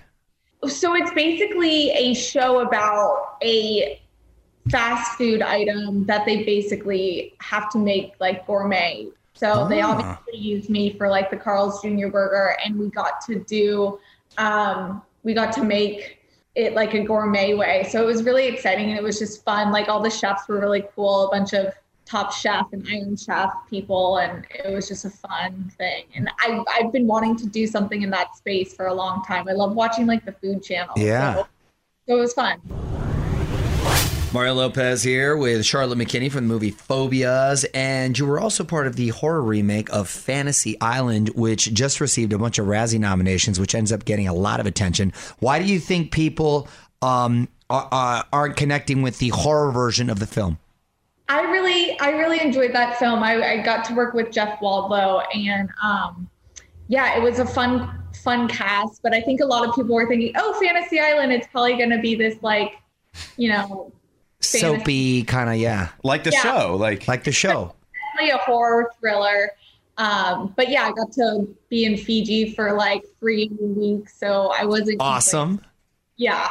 So 0.67 0.95
it's 0.95 1.13
basically 1.13 1.91
a 1.91 2.13
show 2.13 2.59
about 2.59 3.37
a 3.43 4.01
fast 4.69 5.17
food 5.17 5.41
item 5.41 6.05
that 6.05 6.25
they 6.25 6.43
basically 6.43 7.35
have 7.39 7.69
to 7.71 7.77
make 7.77 8.13
like 8.19 8.45
gourmet. 8.47 9.07
So 9.33 9.67
they 9.67 9.81
Ah. 9.81 9.91
obviously 9.91 10.39
used 10.39 10.69
me 10.69 10.91
for 10.97 11.09
like 11.09 11.29
the 11.29 11.37
Carl's 11.37 11.81
Jr. 11.81 12.07
burger, 12.07 12.57
and 12.63 12.79
we 12.79 12.89
got 12.89 13.21
to 13.27 13.39
do, 13.43 13.99
um, 14.37 15.01
we 15.23 15.33
got 15.33 15.51
to 15.53 15.63
make 15.63 16.19
it 16.55 16.73
like 16.73 16.93
a 16.93 17.03
gourmet 17.03 17.53
way. 17.53 17.85
So 17.91 18.01
it 18.01 18.05
was 18.05 18.23
really 18.23 18.47
exciting, 18.47 18.89
and 18.89 18.97
it 18.97 19.03
was 19.03 19.19
just 19.19 19.43
fun. 19.43 19.71
Like 19.71 19.89
all 19.89 19.99
the 19.99 20.09
chefs 20.09 20.47
were 20.47 20.59
really 20.59 20.85
cool, 20.95 21.27
a 21.27 21.31
bunch 21.31 21.53
of 21.53 21.73
top 22.05 22.31
chef 22.31 22.67
and 22.71 22.87
iron 22.89 23.15
chef 23.17 23.51
people, 23.69 24.17
and 24.17 24.45
it 24.51 24.73
was 24.73 24.87
just 24.87 25.05
a 25.05 25.09
fun 25.09 25.71
thing. 25.77 26.05
And 26.15 26.29
I 26.39 26.63
I've 26.71 26.91
been 26.91 27.07
wanting 27.07 27.35
to 27.37 27.47
do 27.47 27.67
something 27.67 28.01
in 28.01 28.09
that 28.11 28.35
space 28.35 28.73
for 28.73 28.87
a 28.87 28.93
long 28.93 29.23
time. 29.27 29.47
I 29.47 29.53
love 29.53 29.75
watching 29.75 30.05
like 30.05 30.25
the 30.25 30.31
food 30.33 30.63
channel. 30.63 30.93
Yeah. 30.95 31.35
So, 31.35 31.47
so 32.07 32.17
it 32.17 32.19
was 32.19 32.33
fun. 32.33 32.61
Mario 34.35 34.55
Lopez 34.55 35.01
here 35.01 35.37
with 35.37 35.65
Charlotte 35.65 35.97
McKinney 35.97 36.29
from 36.29 36.49
the 36.49 36.53
movie 36.53 36.71
Phobias, 36.71 37.63
and 37.73 38.19
you 38.19 38.25
were 38.25 38.37
also 38.37 38.65
part 38.65 38.85
of 38.85 38.97
the 38.97 39.07
horror 39.07 39.41
remake 39.41 39.89
of 39.93 40.09
Fantasy 40.09 40.75
Island, 40.81 41.29
which 41.29 41.73
just 41.73 42.01
received 42.01 42.33
a 42.33 42.37
bunch 42.37 42.59
of 42.59 42.65
Razzie 42.65 42.99
nominations, 42.99 43.61
which 43.61 43.73
ends 43.73 43.93
up 43.93 44.03
getting 44.03 44.27
a 44.27 44.33
lot 44.33 44.59
of 44.59 44.65
attention. 44.65 45.13
Why 45.39 45.59
do 45.59 45.65
you 45.65 45.79
think 45.79 46.11
people 46.11 46.67
um, 47.01 47.47
are, 47.69 47.87
are, 47.89 48.25
aren't 48.33 48.57
connecting 48.57 49.01
with 49.01 49.19
the 49.19 49.29
horror 49.29 49.71
version 49.71 50.09
of 50.09 50.19
the 50.19 50.27
film? 50.27 50.59
I 51.27 51.41
really, 51.51 51.99
I 51.99 52.11
really 52.11 52.39
enjoyed 52.39 52.73
that 52.73 52.99
film. 52.99 53.23
I, 53.23 53.41
I 53.53 53.57
got 53.57 53.83
to 53.85 53.93
work 53.95 54.13
with 54.13 54.31
Jeff 54.31 54.59
Wadlow, 54.59 55.23
and 55.33 55.69
um, 55.81 56.29
yeah, 56.87 57.17
it 57.17 57.21
was 57.23 57.39
a 57.39 57.45
fun, 57.45 57.89
fun 58.23 58.47
cast. 58.47 59.01
But 59.01 59.13
I 59.13 59.21
think 59.21 59.41
a 59.41 59.45
lot 59.45 59.67
of 59.67 59.73
people 59.73 59.95
were 59.95 60.07
thinking, 60.07 60.33
oh, 60.37 60.53
Fantasy 60.61 60.99
Island, 60.99 61.31
it's 61.31 61.47
probably 61.47 61.77
going 61.77 61.89
to 61.89 61.99
be 61.99 62.13
this 62.15 62.35
like, 62.43 62.73
you 63.37 63.49
know, 63.49 63.91
fantasy- 64.41 64.59
Soapy 64.59 65.23
kind 65.23 65.49
of, 65.49 65.55
yeah. 65.55 65.89
Like 66.03 66.23
the 66.23 66.31
Yeah. 66.31 66.41
show, 66.41 66.75
like 66.75 67.07
Like 67.07 67.23
the 67.23 67.31
show. 67.31 67.73
definitely 68.13 68.31
a 68.31 68.37
horror 68.37 68.91
thriller. 68.99 69.49
Um, 69.97 70.53
but 70.55 70.69
yeah, 70.69 70.83
I 70.83 70.91
got 70.91 71.11
to 71.13 71.47
be 71.69 71.85
in 71.85 71.97
Fiji 71.97 72.53
for 72.53 72.73
like 72.73 73.03
three 73.19 73.49
weeks, 73.59 74.13
so 74.19 74.51
I 74.55 74.65
wasn't 74.65 74.97
Awesome. 74.99 75.61
Yeah. 76.17 76.49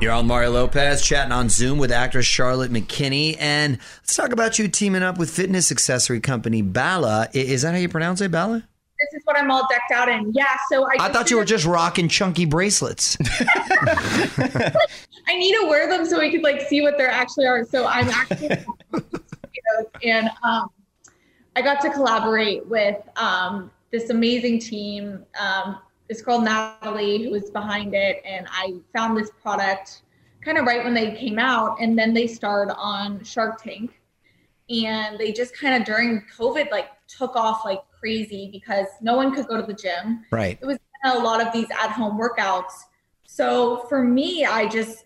You're 0.00 0.12
on 0.12 0.26
Mario 0.26 0.52
Lopez 0.52 1.02
chatting 1.02 1.30
on 1.30 1.50
Zoom 1.50 1.76
with 1.76 1.92
actress 1.92 2.24
Charlotte 2.24 2.72
McKinney. 2.72 3.36
And 3.38 3.76
let's 3.98 4.16
talk 4.16 4.32
about 4.32 4.58
you 4.58 4.66
teaming 4.66 5.02
up 5.02 5.18
with 5.18 5.28
fitness 5.28 5.70
accessory 5.70 6.20
company 6.20 6.62
Bala. 6.62 7.28
Is 7.34 7.60
that 7.62 7.72
how 7.72 7.76
you 7.78 7.90
pronounce 7.90 8.22
it, 8.22 8.30
Bala? 8.30 8.66
This 8.98 9.20
is 9.20 9.22
what 9.26 9.36
I'm 9.36 9.50
all 9.50 9.68
decked 9.70 9.92
out 9.92 10.08
in. 10.08 10.32
Yeah, 10.34 10.56
so 10.70 10.84
I, 10.84 10.96
I 11.00 11.12
thought 11.12 11.30
you 11.30 11.36
were 11.36 11.44
just 11.44 11.66
rocking 11.66 12.08
chunky 12.08 12.46
bracelets. 12.46 13.18
I 13.40 14.72
need 15.34 15.54
to 15.60 15.66
wear 15.68 15.86
them 15.86 16.06
so 16.06 16.18
we 16.18 16.30
could 16.30 16.42
like 16.42 16.62
see 16.62 16.80
what 16.80 16.96
they 16.96 17.04
actually 17.04 17.44
are. 17.44 17.66
So 17.66 17.86
I'm 17.86 18.08
actually 18.08 18.56
and 20.02 20.30
um, 20.42 20.70
I 21.56 21.60
got 21.60 21.82
to 21.82 21.90
collaborate 21.90 22.66
with 22.66 22.96
um, 23.16 23.70
this 23.90 24.08
amazing 24.08 24.60
team. 24.60 25.26
Um, 25.38 25.76
this 26.10 26.22
girl 26.22 26.40
Natalie, 26.40 27.22
who 27.22 27.30
was 27.30 27.50
behind 27.50 27.94
it, 27.94 28.20
and 28.24 28.44
I 28.50 28.74
found 28.92 29.16
this 29.16 29.30
product 29.40 30.02
kind 30.44 30.58
of 30.58 30.66
right 30.66 30.82
when 30.82 30.92
they 30.92 31.12
came 31.12 31.38
out, 31.38 31.80
and 31.80 31.96
then 31.96 32.12
they 32.12 32.26
starred 32.26 32.70
on 32.76 33.22
Shark 33.22 33.62
Tank, 33.62 33.92
and 34.68 35.16
they 35.18 35.30
just 35.30 35.56
kind 35.56 35.80
of 35.80 35.86
during 35.86 36.24
COVID 36.36 36.72
like 36.72 36.88
took 37.06 37.36
off 37.36 37.64
like 37.64 37.82
crazy 37.96 38.48
because 38.50 38.86
no 39.00 39.14
one 39.14 39.32
could 39.32 39.46
go 39.46 39.56
to 39.60 39.66
the 39.66 39.72
gym 39.72 40.24
Right. 40.32 40.58
it 40.60 40.66
was 40.66 40.78
a 41.04 41.18
lot 41.18 41.44
of 41.44 41.52
these 41.52 41.66
at 41.70 41.90
home 41.90 42.18
workouts. 42.18 42.72
So 43.26 43.86
for 43.88 44.02
me, 44.02 44.44
I 44.44 44.68
just 44.68 45.04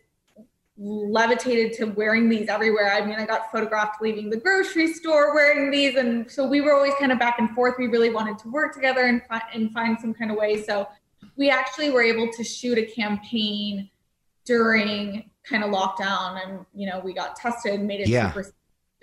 levitated 0.76 1.72
to 1.74 1.84
wearing 1.86 2.28
these 2.28 2.48
everywhere. 2.48 2.92
I 2.92 3.04
mean, 3.04 3.14
I 3.14 3.26
got 3.26 3.50
photographed 3.52 4.02
leaving 4.02 4.28
the 4.28 4.36
grocery 4.36 4.92
store 4.92 5.32
wearing 5.34 5.70
these. 5.70 5.94
And 5.96 6.28
so 6.30 6.46
we 6.46 6.60
were 6.60 6.74
always 6.74 6.94
kind 6.98 7.12
of 7.12 7.18
back 7.18 7.38
and 7.38 7.50
forth. 7.50 7.76
We 7.78 7.86
really 7.86 8.10
wanted 8.10 8.38
to 8.40 8.48
work 8.48 8.74
together 8.74 9.02
and, 9.02 9.22
fi- 9.28 9.42
and 9.52 9.70
find 9.72 9.98
some 10.00 10.12
kind 10.12 10.30
of 10.30 10.36
way. 10.36 10.62
So 10.62 10.88
we 11.36 11.48
actually 11.48 11.90
were 11.90 12.02
able 12.02 12.32
to 12.32 12.42
shoot 12.44 12.76
a 12.78 12.84
campaign 12.86 13.88
during 14.44 15.30
kind 15.48 15.62
of 15.62 15.70
lockdown 15.70 16.44
and, 16.44 16.66
you 16.74 16.88
know, 16.88 17.00
we 17.00 17.12
got 17.14 17.36
tested 17.36 17.74
and 17.74 17.86
made 17.86 18.00
it 18.00 18.08
Yeah. 18.08 18.28
super 18.30 18.42
safe 18.42 18.52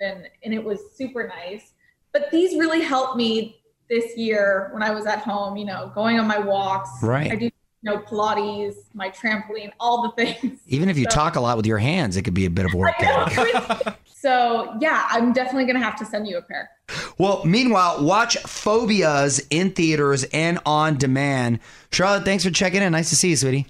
and, 0.00 0.28
and 0.44 0.52
it 0.52 0.62
was 0.62 0.78
super 0.94 1.26
nice. 1.26 1.72
But 2.12 2.30
these 2.30 2.58
really 2.58 2.82
helped 2.82 3.16
me 3.16 3.62
this 3.88 4.16
year 4.16 4.68
when 4.72 4.82
I 4.82 4.90
was 4.90 5.06
at 5.06 5.20
home, 5.20 5.56
you 5.56 5.64
know, 5.64 5.90
going 5.94 6.18
on 6.18 6.26
my 6.26 6.38
walks. 6.38 6.90
Right. 7.02 7.32
I 7.32 7.36
do, 7.36 7.50
you 7.82 7.90
know, 7.90 7.98
Pilates, 7.98 8.74
my 8.94 9.10
trampoline, 9.10 9.72
all 9.80 10.02
the 10.02 10.10
things. 10.24 10.60
Even 10.68 10.88
if 10.88 10.96
you 10.96 11.04
So- 11.10 11.16
talk 11.16 11.36
a 11.36 11.40
lot 11.40 11.56
with 11.56 11.66
your 11.66 11.78
hands, 11.78 12.16
it 12.16 12.22
could 12.22 12.34
be 12.34 12.46
a 12.46 12.50
bit 12.50 12.64
of 12.66 12.74
work. 12.74 12.94
So 14.06 14.76
yeah, 14.80 15.06
I'm 15.10 15.32
definitely 15.32 15.64
gonna 15.64 15.84
have 15.84 15.96
to 15.98 16.04
send 16.04 16.28
you 16.28 16.38
a 16.38 16.42
pair. 16.42 16.70
Well, 17.18 17.44
meanwhile, 17.44 18.04
watch 18.04 18.36
Phobias 18.46 19.44
in 19.50 19.72
theaters 19.72 20.22
and 20.32 20.60
on 20.64 20.96
demand. 20.96 21.58
Charlotte, 21.90 22.24
thanks 22.24 22.44
for 22.44 22.50
checking 22.50 22.82
in. 22.82 22.92
Nice 22.92 23.08
to 23.10 23.16
see 23.16 23.30
you, 23.30 23.36
sweetie. 23.36 23.66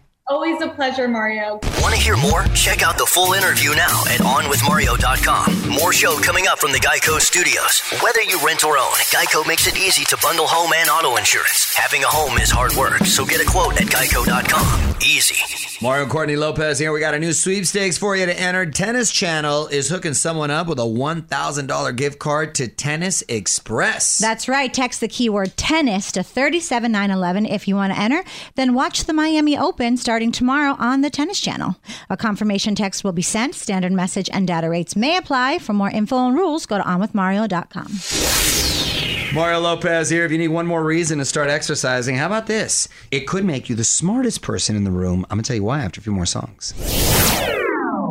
Always 0.63 0.73
a 0.73 0.77
pleasure, 0.77 1.09
Mario. 1.09 1.59
Want 1.81 1.95
to 1.95 2.01
hear 2.01 2.17
more? 2.17 2.45
Check 2.55 2.83
out 2.83 2.97
the 2.97 3.07
full 3.07 3.33
interview 3.33 3.71
now 3.75 4.03
at 4.07 4.21
OnWithMario.com. 4.21 5.71
More 5.71 5.93
show 5.93 6.17
coming 6.19 6.47
up 6.47 6.59
from 6.59 6.71
the 6.71 6.79
Geico 6.79 7.21
Studios. 7.21 7.83
Whether 8.01 8.23
you 8.23 8.39
rent 8.47 8.65
or 8.65 8.79
own, 8.79 8.95
Geico 9.11 9.47
makes 9.47 9.67
it 9.67 9.77
easy 9.77 10.05
to 10.05 10.17
bundle 10.23 10.47
home 10.47 10.73
and 10.77 10.89
auto 10.89 11.17
insurance. 11.17 11.75
Having 11.75 12.05
a 12.05 12.07
home 12.07 12.39
is 12.39 12.51
hard 12.51 12.75
work, 12.75 13.05
so 13.05 13.25
get 13.25 13.41
a 13.41 13.51
quote 13.51 13.81
at 13.81 13.89
Geico.com. 13.89 14.95
Easy. 15.03 15.37
Mario 15.83 16.07
Courtney 16.07 16.37
Lopez 16.37 16.79
here. 16.79 16.93
We 16.93 17.01
got 17.01 17.15
a 17.15 17.19
new 17.19 17.33
sweepstakes 17.33 17.99
for 17.99 18.15
you 18.15 18.25
to 18.27 18.41
enter. 18.41 18.65
Tennis 18.67 19.11
Channel 19.11 19.67
is 19.67 19.89
hooking 19.89 20.15
someone 20.15 20.53
up 20.53 20.69
with 20.69 20.79
a 20.79 20.83
$1,000 20.83 21.97
gift 21.97 22.21
card 22.21 22.55
to 22.57 22.69
Tennis 22.69 23.25
Express. 23.29 24.19
That's 24.19 24.49
right. 24.49 24.73
Text 24.73 25.01
the 25.01 25.09
keyword 25.09 25.57
tennis 25.57 26.13
to 26.13 26.23
37911 26.23 27.47
if 27.47 27.67
you 27.67 27.75
want 27.75 27.93
to 27.93 27.99
enter. 27.99 28.23
Then 28.55 28.75
watch 28.75 29.05
the 29.05 29.13
Miami 29.13 29.59
Open 29.59 29.97
starting 29.97 30.31
tomorrow 30.31 30.52
on 30.61 31.01
the 31.01 31.11
Tennis 31.11 31.41
Channel. 31.41 31.77
A 32.11 32.17
confirmation 32.17 32.75
text 32.75 33.05
will 33.05 33.13
be 33.13 33.23
sent. 33.23 33.55
Standard 33.55 33.93
message 33.93 34.29
and 34.33 34.47
data 34.47 34.69
rates 34.69 34.95
may 34.95 35.17
apply. 35.17 35.59
For 35.59 35.73
more 35.73 35.91
info 35.91 36.27
and 36.27 36.37
rules, 36.37 36.67
go 36.67 36.79
to 36.79 36.85
onwithmario.com. 36.85 39.35
Mario 39.35 39.61
Lopez 39.61 40.11
here. 40.11 40.27
If 40.27 40.33
you 40.33 40.39
need 40.39 40.49
one 40.49 40.67
more 40.67 40.85
reason 40.85 41.19
to 41.19 41.25
start 41.25 41.49
exercising, 41.49 42.17
how 42.17 42.27
about 42.27 42.47
this? 42.47 42.89
It 43.11 43.27
could 43.27 43.45
make 43.45 43.71
you 43.71 43.75
the 43.75 43.85
smartest 43.85 44.43
person 44.43 44.77
in 44.77 44.85
the 44.85 44.91
room. 44.91 45.25
I'm 45.31 45.37
going 45.37 45.45
to 45.45 45.49
tell 45.49 45.57
you 45.57 45.65
why 45.65 45.81
after 45.81 46.01
a 46.01 46.03
few 46.03 46.13
more 46.13 46.27
songs. 46.27 46.75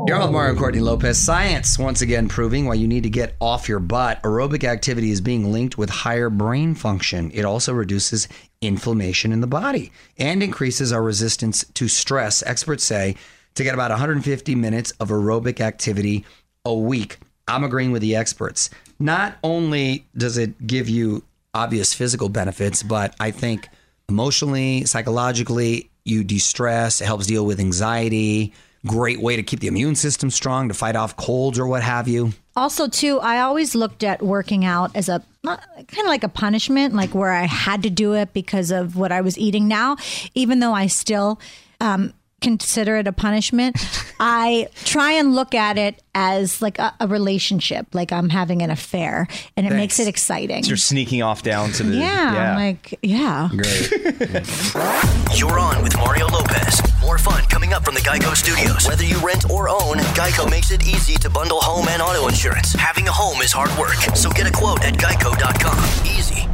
You're 0.08 0.20
with 0.20 0.32
Mario 0.32 0.56
Courtney 0.56 0.80
Lopez. 0.80 1.18
Science 1.20 1.78
once 1.78 2.02
again 2.02 2.28
proving 2.28 2.66
why 2.66 2.74
you 2.74 2.88
need 2.88 3.04
to 3.04 3.10
get 3.10 3.36
off 3.40 3.70
your 3.70 3.80
butt. 3.80 4.22
Aerobic 4.24 4.64
activity 4.64 5.12
is 5.12 5.22
being 5.22 5.52
linked 5.52 5.78
with 5.78 5.90
higher 5.90 6.30
brain 6.30 6.74
function. 6.74 7.30
It 7.34 7.46
also 7.46 7.72
reduces 7.72 8.28
inflammation 8.62 9.32
in 9.32 9.42
the 9.42 9.48
body 9.48 9.92
and 10.18 10.42
increases 10.42 10.92
our 10.92 11.04
resistance 11.04 11.64
to 11.76 11.88
stress. 11.88 12.42
Experts 12.44 12.84
say 12.84 13.16
to 13.54 13.64
get 13.64 13.74
about 13.74 13.92
150 13.92 14.56
minutes 14.56 14.92
of 15.00 15.10
aerobic 15.10 15.62
activity 15.62 16.26
a 16.66 16.74
week. 16.74 17.20
I'm 17.48 17.64
agreeing 17.64 17.92
with 17.92 18.02
the 18.02 18.16
experts. 18.16 18.70
Not 19.00 19.38
only 19.44 20.06
does 20.18 20.38
it 20.38 20.66
give 20.66 20.90
you 20.90 21.24
obvious 21.54 21.94
physical 21.94 22.30
benefits, 22.30 22.82
but 22.82 23.16
I 23.20 23.32
think 23.32 23.68
emotionally, 24.10 24.86
psychologically, 24.86 25.90
you 26.06 26.24
de 26.24 26.40
stress, 26.40 27.02
it 27.02 27.06
helps 27.06 27.28
deal 27.28 27.46
with 27.46 27.60
anxiety. 27.60 28.54
Great 28.86 29.22
way 29.22 29.36
to 29.36 29.44
keep 29.44 29.60
the 29.60 29.67
immune 29.67 29.96
system 29.96 30.32
strong 30.32 30.67
to 30.67 30.74
fight 30.74 30.96
off 30.96 31.15
colds 31.15 31.60
or 31.60 31.67
what 31.67 31.84
have 31.84 32.08
you. 32.08 32.34
Also, 32.56 32.88
too, 32.88 33.20
I 33.20 33.41
always 33.41 33.76
looked 33.76 34.04
at 34.04 34.24
working 34.24 34.65
out 34.65 34.96
as 34.96 35.08
a 35.08 35.24
kind 35.46 35.60
of 36.00 36.06
like 36.06 36.24
a 36.24 36.30
punishment, 36.30 36.94
like 36.94 37.13
where 37.13 37.32
I 37.32 37.46
had 37.46 37.84
to 37.84 37.89
do 37.89 38.13
it 38.13 38.34
because 38.34 38.72
of 38.72 38.96
what 38.96 39.12
I 39.12 39.22
was 39.22 39.38
eating. 39.38 39.67
Now, 39.67 39.98
even 40.34 40.60
though 40.60 40.74
I 40.74 40.88
still 40.88 41.39
um, 41.80 42.13
consider 42.41 42.97
it 42.97 43.08
a 43.08 43.13
punishment, 43.13 43.77
I 44.19 44.67
try 44.84 45.13
and 45.13 45.36
look 45.36 45.54
at 45.56 45.77
it 45.77 46.01
as 46.13 46.62
like 46.62 46.80
a, 46.80 46.93
a 46.99 47.08
relationship, 47.08 47.88
like 47.93 48.12
I'm 48.12 48.30
having 48.30 48.62
an 48.62 48.69
affair, 48.69 49.27
and 49.56 49.65
it 49.65 49.71
makes 49.71 49.99
it 49.99 50.08
exciting. 50.08 50.63
So 50.63 50.69
you're 50.69 50.77
sneaking 50.77 51.21
off 51.21 51.43
down 51.43 51.71
to 51.73 51.84
the 51.84 51.95
yeah, 51.95 52.56
I'm 52.56 52.56
like, 52.56 52.99
yeah. 53.01 53.49
You're 55.34 55.60
on 55.60 55.82
with 55.82 55.95
Mario 55.97 56.27
Lopez. 56.27 56.82
More 57.01 57.17
fun 57.17 57.43
coming 57.45 57.73
up 57.73 57.86
from 57.86 57.93
the 57.93 58.01
Geico 58.01 58.36
Studios. 58.36 58.88
Whether 58.88 59.06
you 59.06 59.17
rent 59.19 59.49
or 59.49 59.69
own, 59.69 59.97
Geico 60.13 60.49
makes 60.49 60.71
it 60.71 60.86
easy 60.86 61.15
to 61.15 61.30
bundle 61.30 61.62
home 61.62 61.88
and 61.88 62.01
auto 62.01 62.27
insurance. 62.27 62.73
Having 62.73 63.08
a 63.08 63.12
home 63.12 63.41
is 63.41 63.51
hard 63.51 63.71
work, 63.80 63.95
so 64.15 64.30
get 64.30 64.47
a 64.47 64.51
quote 64.51 64.84
at 64.84 64.95
Geico.com. 64.95 66.06
Easy. 66.06 66.51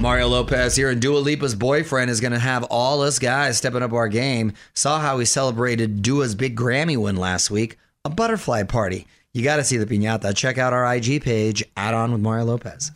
Mario 0.00 0.28
Lopez 0.28 0.76
here, 0.76 0.90
and 0.90 1.02
Dua 1.02 1.18
Lipa's 1.18 1.56
boyfriend 1.56 2.08
is 2.08 2.20
going 2.20 2.32
to 2.32 2.38
have 2.38 2.62
all 2.64 3.02
us 3.02 3.18
guys 3.18 3.58
stepping 3.58 3.82
up 3.82 3.92
our 3.92 4.06
game. 4.06 4.52
Saw 4.74 5.00
how 5.00 5.18
he 5.18 5.24
celebrated 5.24 6.02
Dua's 6.02 6.36
big 6.36 6.56
Grammy 6.56 6.96
win 6.96 7.16
last 7.16 7.50
week, 7.50 7.76
a 8.04 8.10
butterfly 8.10 8.62
party. 8.62 9.08
You 9.34 9.42
got 9.42 9.56
to 9.56 9.64
see 9.64 9.76
the 9.76 9.86
piñata. 9.86 10.36
Check 10.36 10.56
out 10.56 10.72
our 10.72 10.94
IG 10.94 11.24
page, 11.24 11.64
add 11.76 11.94
on 11.94 12.12
with 12.12 12.20
Mario 12.20 12.44
Lopez. 12.44 12.92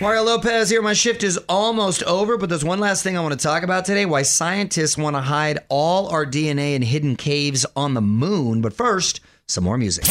Mario 0.00 0.22
Lopez 0.22 0.70
here. 0.70 0.80
My 0.80 0.94
shift 0.94 1.22
is 1.22 1.36
almost 1.46 2.02
over, 2.04 2.38
but 2.38 2.48
there's 2.48 2.64
one 2.64 2.80
last 2.80 3.02
thing 3.02 3.18
I 3.18 3.20
want 3.20 3.38
to 3.38 3.42
talk 3.42 3.62
about 3.62 3.84
today 3.84 4.06
why 4.06 4.22
scientists 4.22 4.96
want 4.96 5.14
to 5.14 5.20
hide 5.20 5.58
all 5.68 6.08
our 6.08 6.24
DNA 6.24 6.74
in 6.74 6.80
hidden 6.80 7.16
caves 7.16 7.66
on 7.76 7.92
the 7.92 8.00
moon. 8.00 8.62
But 8.62 8.72
first, 8.72 9.20
some 9.46 9.64
more 9.64 9.76
music. 9.76 10.06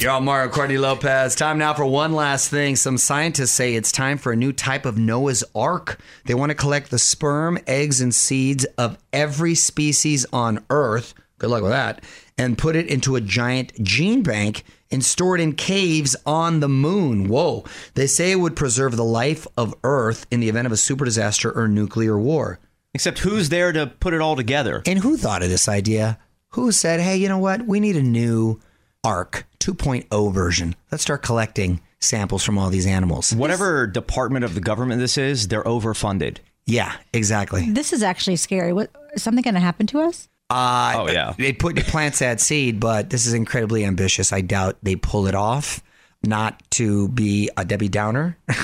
Yo, 0.00 0.20
Mario 0.20 0.50
Courtney 0.50 0.78
Lopez. 0.78 1.34
Time 1.34 1.58
now 1.58 1.72
for 1.72 1.86
one 1.86 2.12
last 2.12 2.48
thing. 2.48 2.74
Some 2.74 2.98
scientists 2.98 3.52
say 3.52 3.74
it's 3.74 3.92
time 3.92 4.18
for 4.18 4.32
a 4.32 4.36
new 4.36 4.52
type 4.52 4.84
of 4.84 4.98
Noah's 4.98 5.44
Ark. 5.54 6.00
They 6.24 6.34
want 6.34 6.50
to 6.50 6.56
collect 6.56 6.90
the 6.90 6.98
sperm, 6.98 7.58
eggs, 7.66 8.00
and 8.00 8.12
seeds 8.14 8.64
of 8.76 8.98
every 9.12 9.54
species 9.54 10.26
on 10.32 10.64
Earth. 10.70 11.14
Good 11.38 11.50
luck 11.50 11.62
with 11.62 11.70
that. 11.70 12.02
And 12.36 12.58
put 12.58 12.74
it 12.74 12.88
into 12.88 13.14
a 13.14 13.20
giant 13.20 13.80
gene 13.84 14.22
bank 14.22 14.64
and 14.90 15.04
store 15.04 15.36
it 15.36 15.40
in 15.40 15.52
caves 15.54 16.16
on 16.26 16.60
the 16.60 16.68
moon. 16.68 17.28
Whoa. 17.28 17.64
They 17.94 18.06
say 18.06 18.32
it 18.32 18.36
would 18.40 18.56
preserve 18.56 18.96
the 18.96 19.04
life 19.04 19.46
of 19.56 19.74
Earth 19.84 20.26
in 20.30 20.40
the 20.40 20.48
event 20.48 20.66
of 20.66 20.72
a 20.72 20.76
super 20.76 21.04
disaster 21.04 21.50
or 21.50 21.68
nuclear 21.68 22.18
war. 22.18 22.58
Except 22.94 23.20
who's 23.20 23.48
there 23.48 23.72
to 23.72 23.86
put 23.86 24.14
it 24.14 24.20
all 24.20 24.36
together? 24.36 24.82
And 24.84 24.98
who 24.98 25.16
thought 25.16 25.42
of 25.42 25.48
this 25.48 25.68
idea? 25.68 26.18
Who 26.50 26.72
said, 26.72 27.00
hey, 27.00 27.16
you 27.16 27.28
know 27.28 27.38
what? 27.38 27.66
We 27.66 27.80
need 27.80 27.96
a 27.96 28.02
new 28.02 28.60
ARC 29.04 29.46
2.0 29.64 30.32
version. 30.32 30.74
Let's 30.90 31.02
start 31.02 31.22
collecting 31.22 31.80
samples 32.00 32.42
from 32.44 32.58
all 32.58 32.68
these 32.70 32.86
animals. 32.86 33.32
Whatever 33.34 33.86
department 33.86 34.44
of 34.44 34.54
the 34.54 34.60
government 34.60 35.00
this 35.00 35.16
is, 35.16 35.48
they're 35.48 35.62
overfunded. 35.64 36.38
Yeah, 36.66 36.92
exactly. 37.12 37.68
This 37.70 37.92
is 37.92 38.02
actually 38.02 38.36
scary. 38.36 38.72
What 38.72 38.90
is 39.14 39.22
something 39.22 39.42
going 39.42 39.54
to 39.54 39.60
happen 39.60 39.86
to 39.88 40.00
us? 40.00 40.28
Uh, 40.50 40.92
Oh, 40.96 41.08
yeah. 41.10 41.32
They 41.38 41.52
put 41.52 41.76
the 41.76 41.82
plants 41.82 42.18
that 42.18 42.40
seed, 42.40 42.80
but 42.80 43.10
this 43.10 43.26
is 43.26 43.34
incredibly 43.34 43.84
ambitious. 43.84 44.32
I 44.32 44.40
doubt 44.42 44.76
they 44.82 44.96
pull 44.96 45.26
it 45.26 45.34
off. 45.34 45.82
not 46.24 46.62
to 46.70 47.08
be 47.08 47.50
a 47.56 47.64
Debbie 47.64 47.88
Downer. 47.88 48.36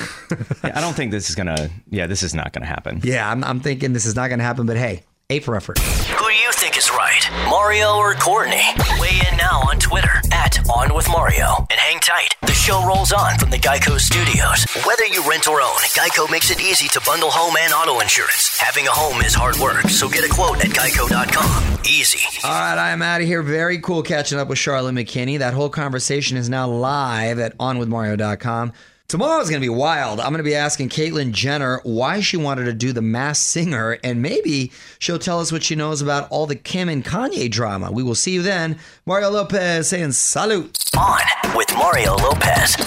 Yeah, 0.63 0.73
I 0.77 0.81
don't 0.81 0.93
think 0.93 1.09
this 1.11 1.29
is 1.29 1.35
gonna. 1.35 1.69
Yeah, 1.89 2.05
this 2.05 2.21
is 2.21 2.35
not 2.35 2.53
gonna 2.53 2.67
happen. 2.67 3.01
yeah, 3.03 3.31
I'm, 3.31 3.43
I'm 3.43 3.59
thinking 3.61 3.93
this 3.93 4.05
is 4.05 4.15
not 4.15 4.27
going 4.27 4.37
to 4.37 4.45
happen, 4.45 4.67
but 4.67 4.77
hey, 4.77 5.01
A 5.31 5.39
for 5.39 5.55
effort. 5.55 5.77
Who 5.77 6.27
do 6.27 6.33
you 6.33 6.51
think 6.53 6.75
is 6.75 6.89
right, 6.89 7.21
Mario 7.47 7.93
or 7.97 8.15
Courtney? 8.15 8.63
Weigh 8.99 9.21
in 9.29 9.37
now 9.37 9.61
on 9.69 9.77
Twitter 9.77 10.09
at 10.31 10.57
On 10.75 10.95
With 10.95 11.07
Mario. 11.07 11.67
And 11.69 11.79
hang 11.79 11.99
tight. 11.99 12.33
The 12.41 12.51
show 12.53 12.83
rolls 12.83 13.11
on 13.13 13.37
from 13.37 13.51
the 13.51 13.59
Geico 13.59 13.99
Studios. 13.99 14.65
Whether 14.87 15.05
you 15.05 15.21
rent 15.29 15.47
or 15.47 15.61
own, 15.61 15.77
Geico 15.93 16.29
makes 16.31 16.49
it 16.49 16.59
easy 16.59 16.87
to 16.87 17.01
bundle 17.05 17.29
home 17.29 17.55
and 17.59 17.71
auto 17.71 17.99
insurance. 17.99 18.57
Having 18.59 18.87
a 18.87 18.91
home 18.91 19.21
is 19.21 19.35
hard 19.35 19.55
work, 19.57 19.87
so 19.87 20.09
get 20.09 20.25
a 20.25 20.33
quote 20.33 20.65
at 20.65 20.71
geico.com. 20.71 21.79
Easy. 21.85 22.25
All 22.43 22.49
right, 22.49 22.91
I'm 22.91 23.03
out 23.03 23.21
of 23.21 23.27
here. 23.27 23.43
Very 23.43 23.77
cool 23.77 24.01
catching 24.01 24.39
up 24.39 24.47
with 24.47 24.57
Charlotte 24.57 24.95
McKinney. 24.95 25.37
That 25.37 25.53
whole 25.53 25.69
conversation 25.69 26.37
is 26.37 26.49
now 26.49 26.67
live 26.67 27.37
at 27.37 27.55
onwithmario.com. 27.59 28.73
Tomorrow's 29.09 29.49
going 29.49 29.59
to 29.59 29.65
be 29.65 29.69
wild. 29.69 30.19
I'm 30.19 30.27
going 30.27 30.37
to 30.37 30.43
be 30.43 30.53
asking 30.53 30.89
Caitlyn 30.89 31.31
Jenner 31.31 31.81
why 31.81 32.19
she 32.19 32.37
wanted 32.37 32.65
to 32.65 32.73
do 32.73 32.93
the 32.93 33.01
Masked 33.01 33.43
Singer, 33.43 33.97
and 34.03 34.21
maybe 34.21 34.71
she'll 34.99 35.17
tell 35.17 35.39
us 35.39 35.51
what 35.51 35.63
she 35.63 35.73
knows 35.73 35.99
about 35.99 36.29
all 36.29 36.45
the 36.45 36.55
Kim 36.55 36.87
and 36.87 37.03
Kanye 37.03 37.49
drama. 37.49 37.91
We 37.91 38.03
will 38.03 38.13
see 38.13 38.33
you 38.33 38.43
then. 38.43 38.77
Mario 39.07 39.31
Lopez 39.31 39.87
saying 39.87 40.11
salute. 40.11 40.91
On 40.95 41.19
with 41.55 41.73
Mario 41.73 42.17
Lopez. 42.17 42.77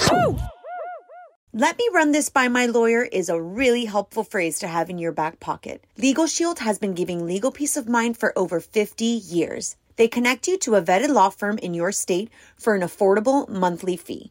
Let 1.53 1.77
me 1.77 1.89
run 1.93 2.13
this 2.13 2.29
by 2.29 2.47
my 2.47 2.67
lawyer 2.67 3.03
is 3.03 3.29
a 3.29 3.43
really 3.43 3.87
helpful 3.87 4.23
phrase 4.23 4.61
to 4.61 4.69
have 4.69 4.89
in 4.89 4.99
your 4.99 5.11
back 5.11 5.41
pocket. 5.41 5.83
Legal 5.99 6.29
Shield 6.29 6.61
has 6.61 6.79
been 6.79 6.95
giving 6.95 7.27
legal 7.27 7.51
peace 7.51 7.77
of 7.77 7.89
mind 7.89 8.17
for 8.17 8.33
over 8.39 8.61
50 8.61 9.05
years. 9.05 9.75
They 9.97 10.07
connect 10.07 10.47
you 10.47 10.57
to 10.59 10.77
a 10.77 10.83
vetted 10.83 11.09
law 11.09 11.31
firm 11.31 11.59
in 11.59 11.75
your 11.75 11.91
state 11.91 12.31
for 12.57 12.77
an 12.77 12.83
affordable 12.83 13.49
monthly 13.49 13.97
fee. 13.97 14.31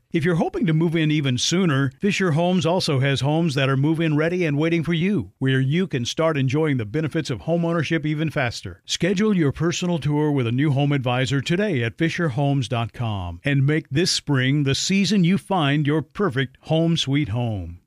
If 0.13 0.25
you're 0.25 0.35
hoping 0.35 0.65
to 0.65 0.73
move 0.73 0.93
in 0.93 1.09
even 1.09 1.37
sooner, 1.37 1.91
Fisher 2.01 2.31
Homes 2.31 2.65
also 2.65 2.99
has 2.99 3.21
homes 3.21 3.55
that 3.55 3.69
are 3.69 3.77
move 3.77 4.01
in 4.01 4.17
ready 4.17 4.43
and 4.43 4.57
waiting 4.57 4.83
for 4.83 4.91
you, 4.93 5.31
where 5.39 5.61
you 5.61 5.87
can 5.87 6.03
start 6.03 6.37
enjoying 6.37 6.75
the 6.75 6.85
benefits 6.85 7.29
of 7.29 7.43
homeownership 7.43 8.05
even 8.05 8.29
faster. 8.29 8.81
Schedule 8.85 9.37
your 9.37 9.53
personal 9.53 9.99
tour 9.99 10.29
with 10.29 10.47
a 10.47 10.51
new 10.51 10.71
home 10.71 10.91
advisor 10.91 11.39
today 11.39 11.81
at 11.81 11.95
FisherHomes.com 11.95 13.39
and 13.45 13.65
make 13.65 13.89
this 13.89 14.11
spring 14.11 14.63
the 14.63 14.75
season 14.75 15.23
you 15.23 15.37
find 15.37 15.87
your 15.87 16.01
perfect 16.01 16.57
home 16.63 16.97
sweet 16.97 17.29
home. 17.29 17.79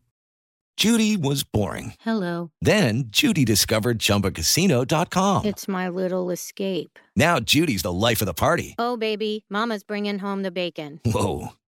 Judy 0.76 1.16
was 1.16 1.44
boring. 1.44 1.94
Hello. 2.00 2.50
Then 2.60 3.04
Judy 3.08 3.44
discovered 3.44 4.00
ChumbaCasino.com. 4.00 5.44
It's 5.44 5.68
my 5.68 5.88
little 5.88 6.30
escape. 6.30 6.98
Now 7.14 7.38
Judy's 7.38 7.82
the 7.82 7.92
life 7.92 8.20
of 8.20 8.26
the 8.26 8.34
party. 8.34 8.74
Oh, 8.76 8.96
baby, 8.96 9.44
Mama's 9.48 9.84
bringing 9.84 10.18
home 10.18 10.42
the 10.42 10.50
bacon. 10.50 11.00
Whoa, 11.04 11.50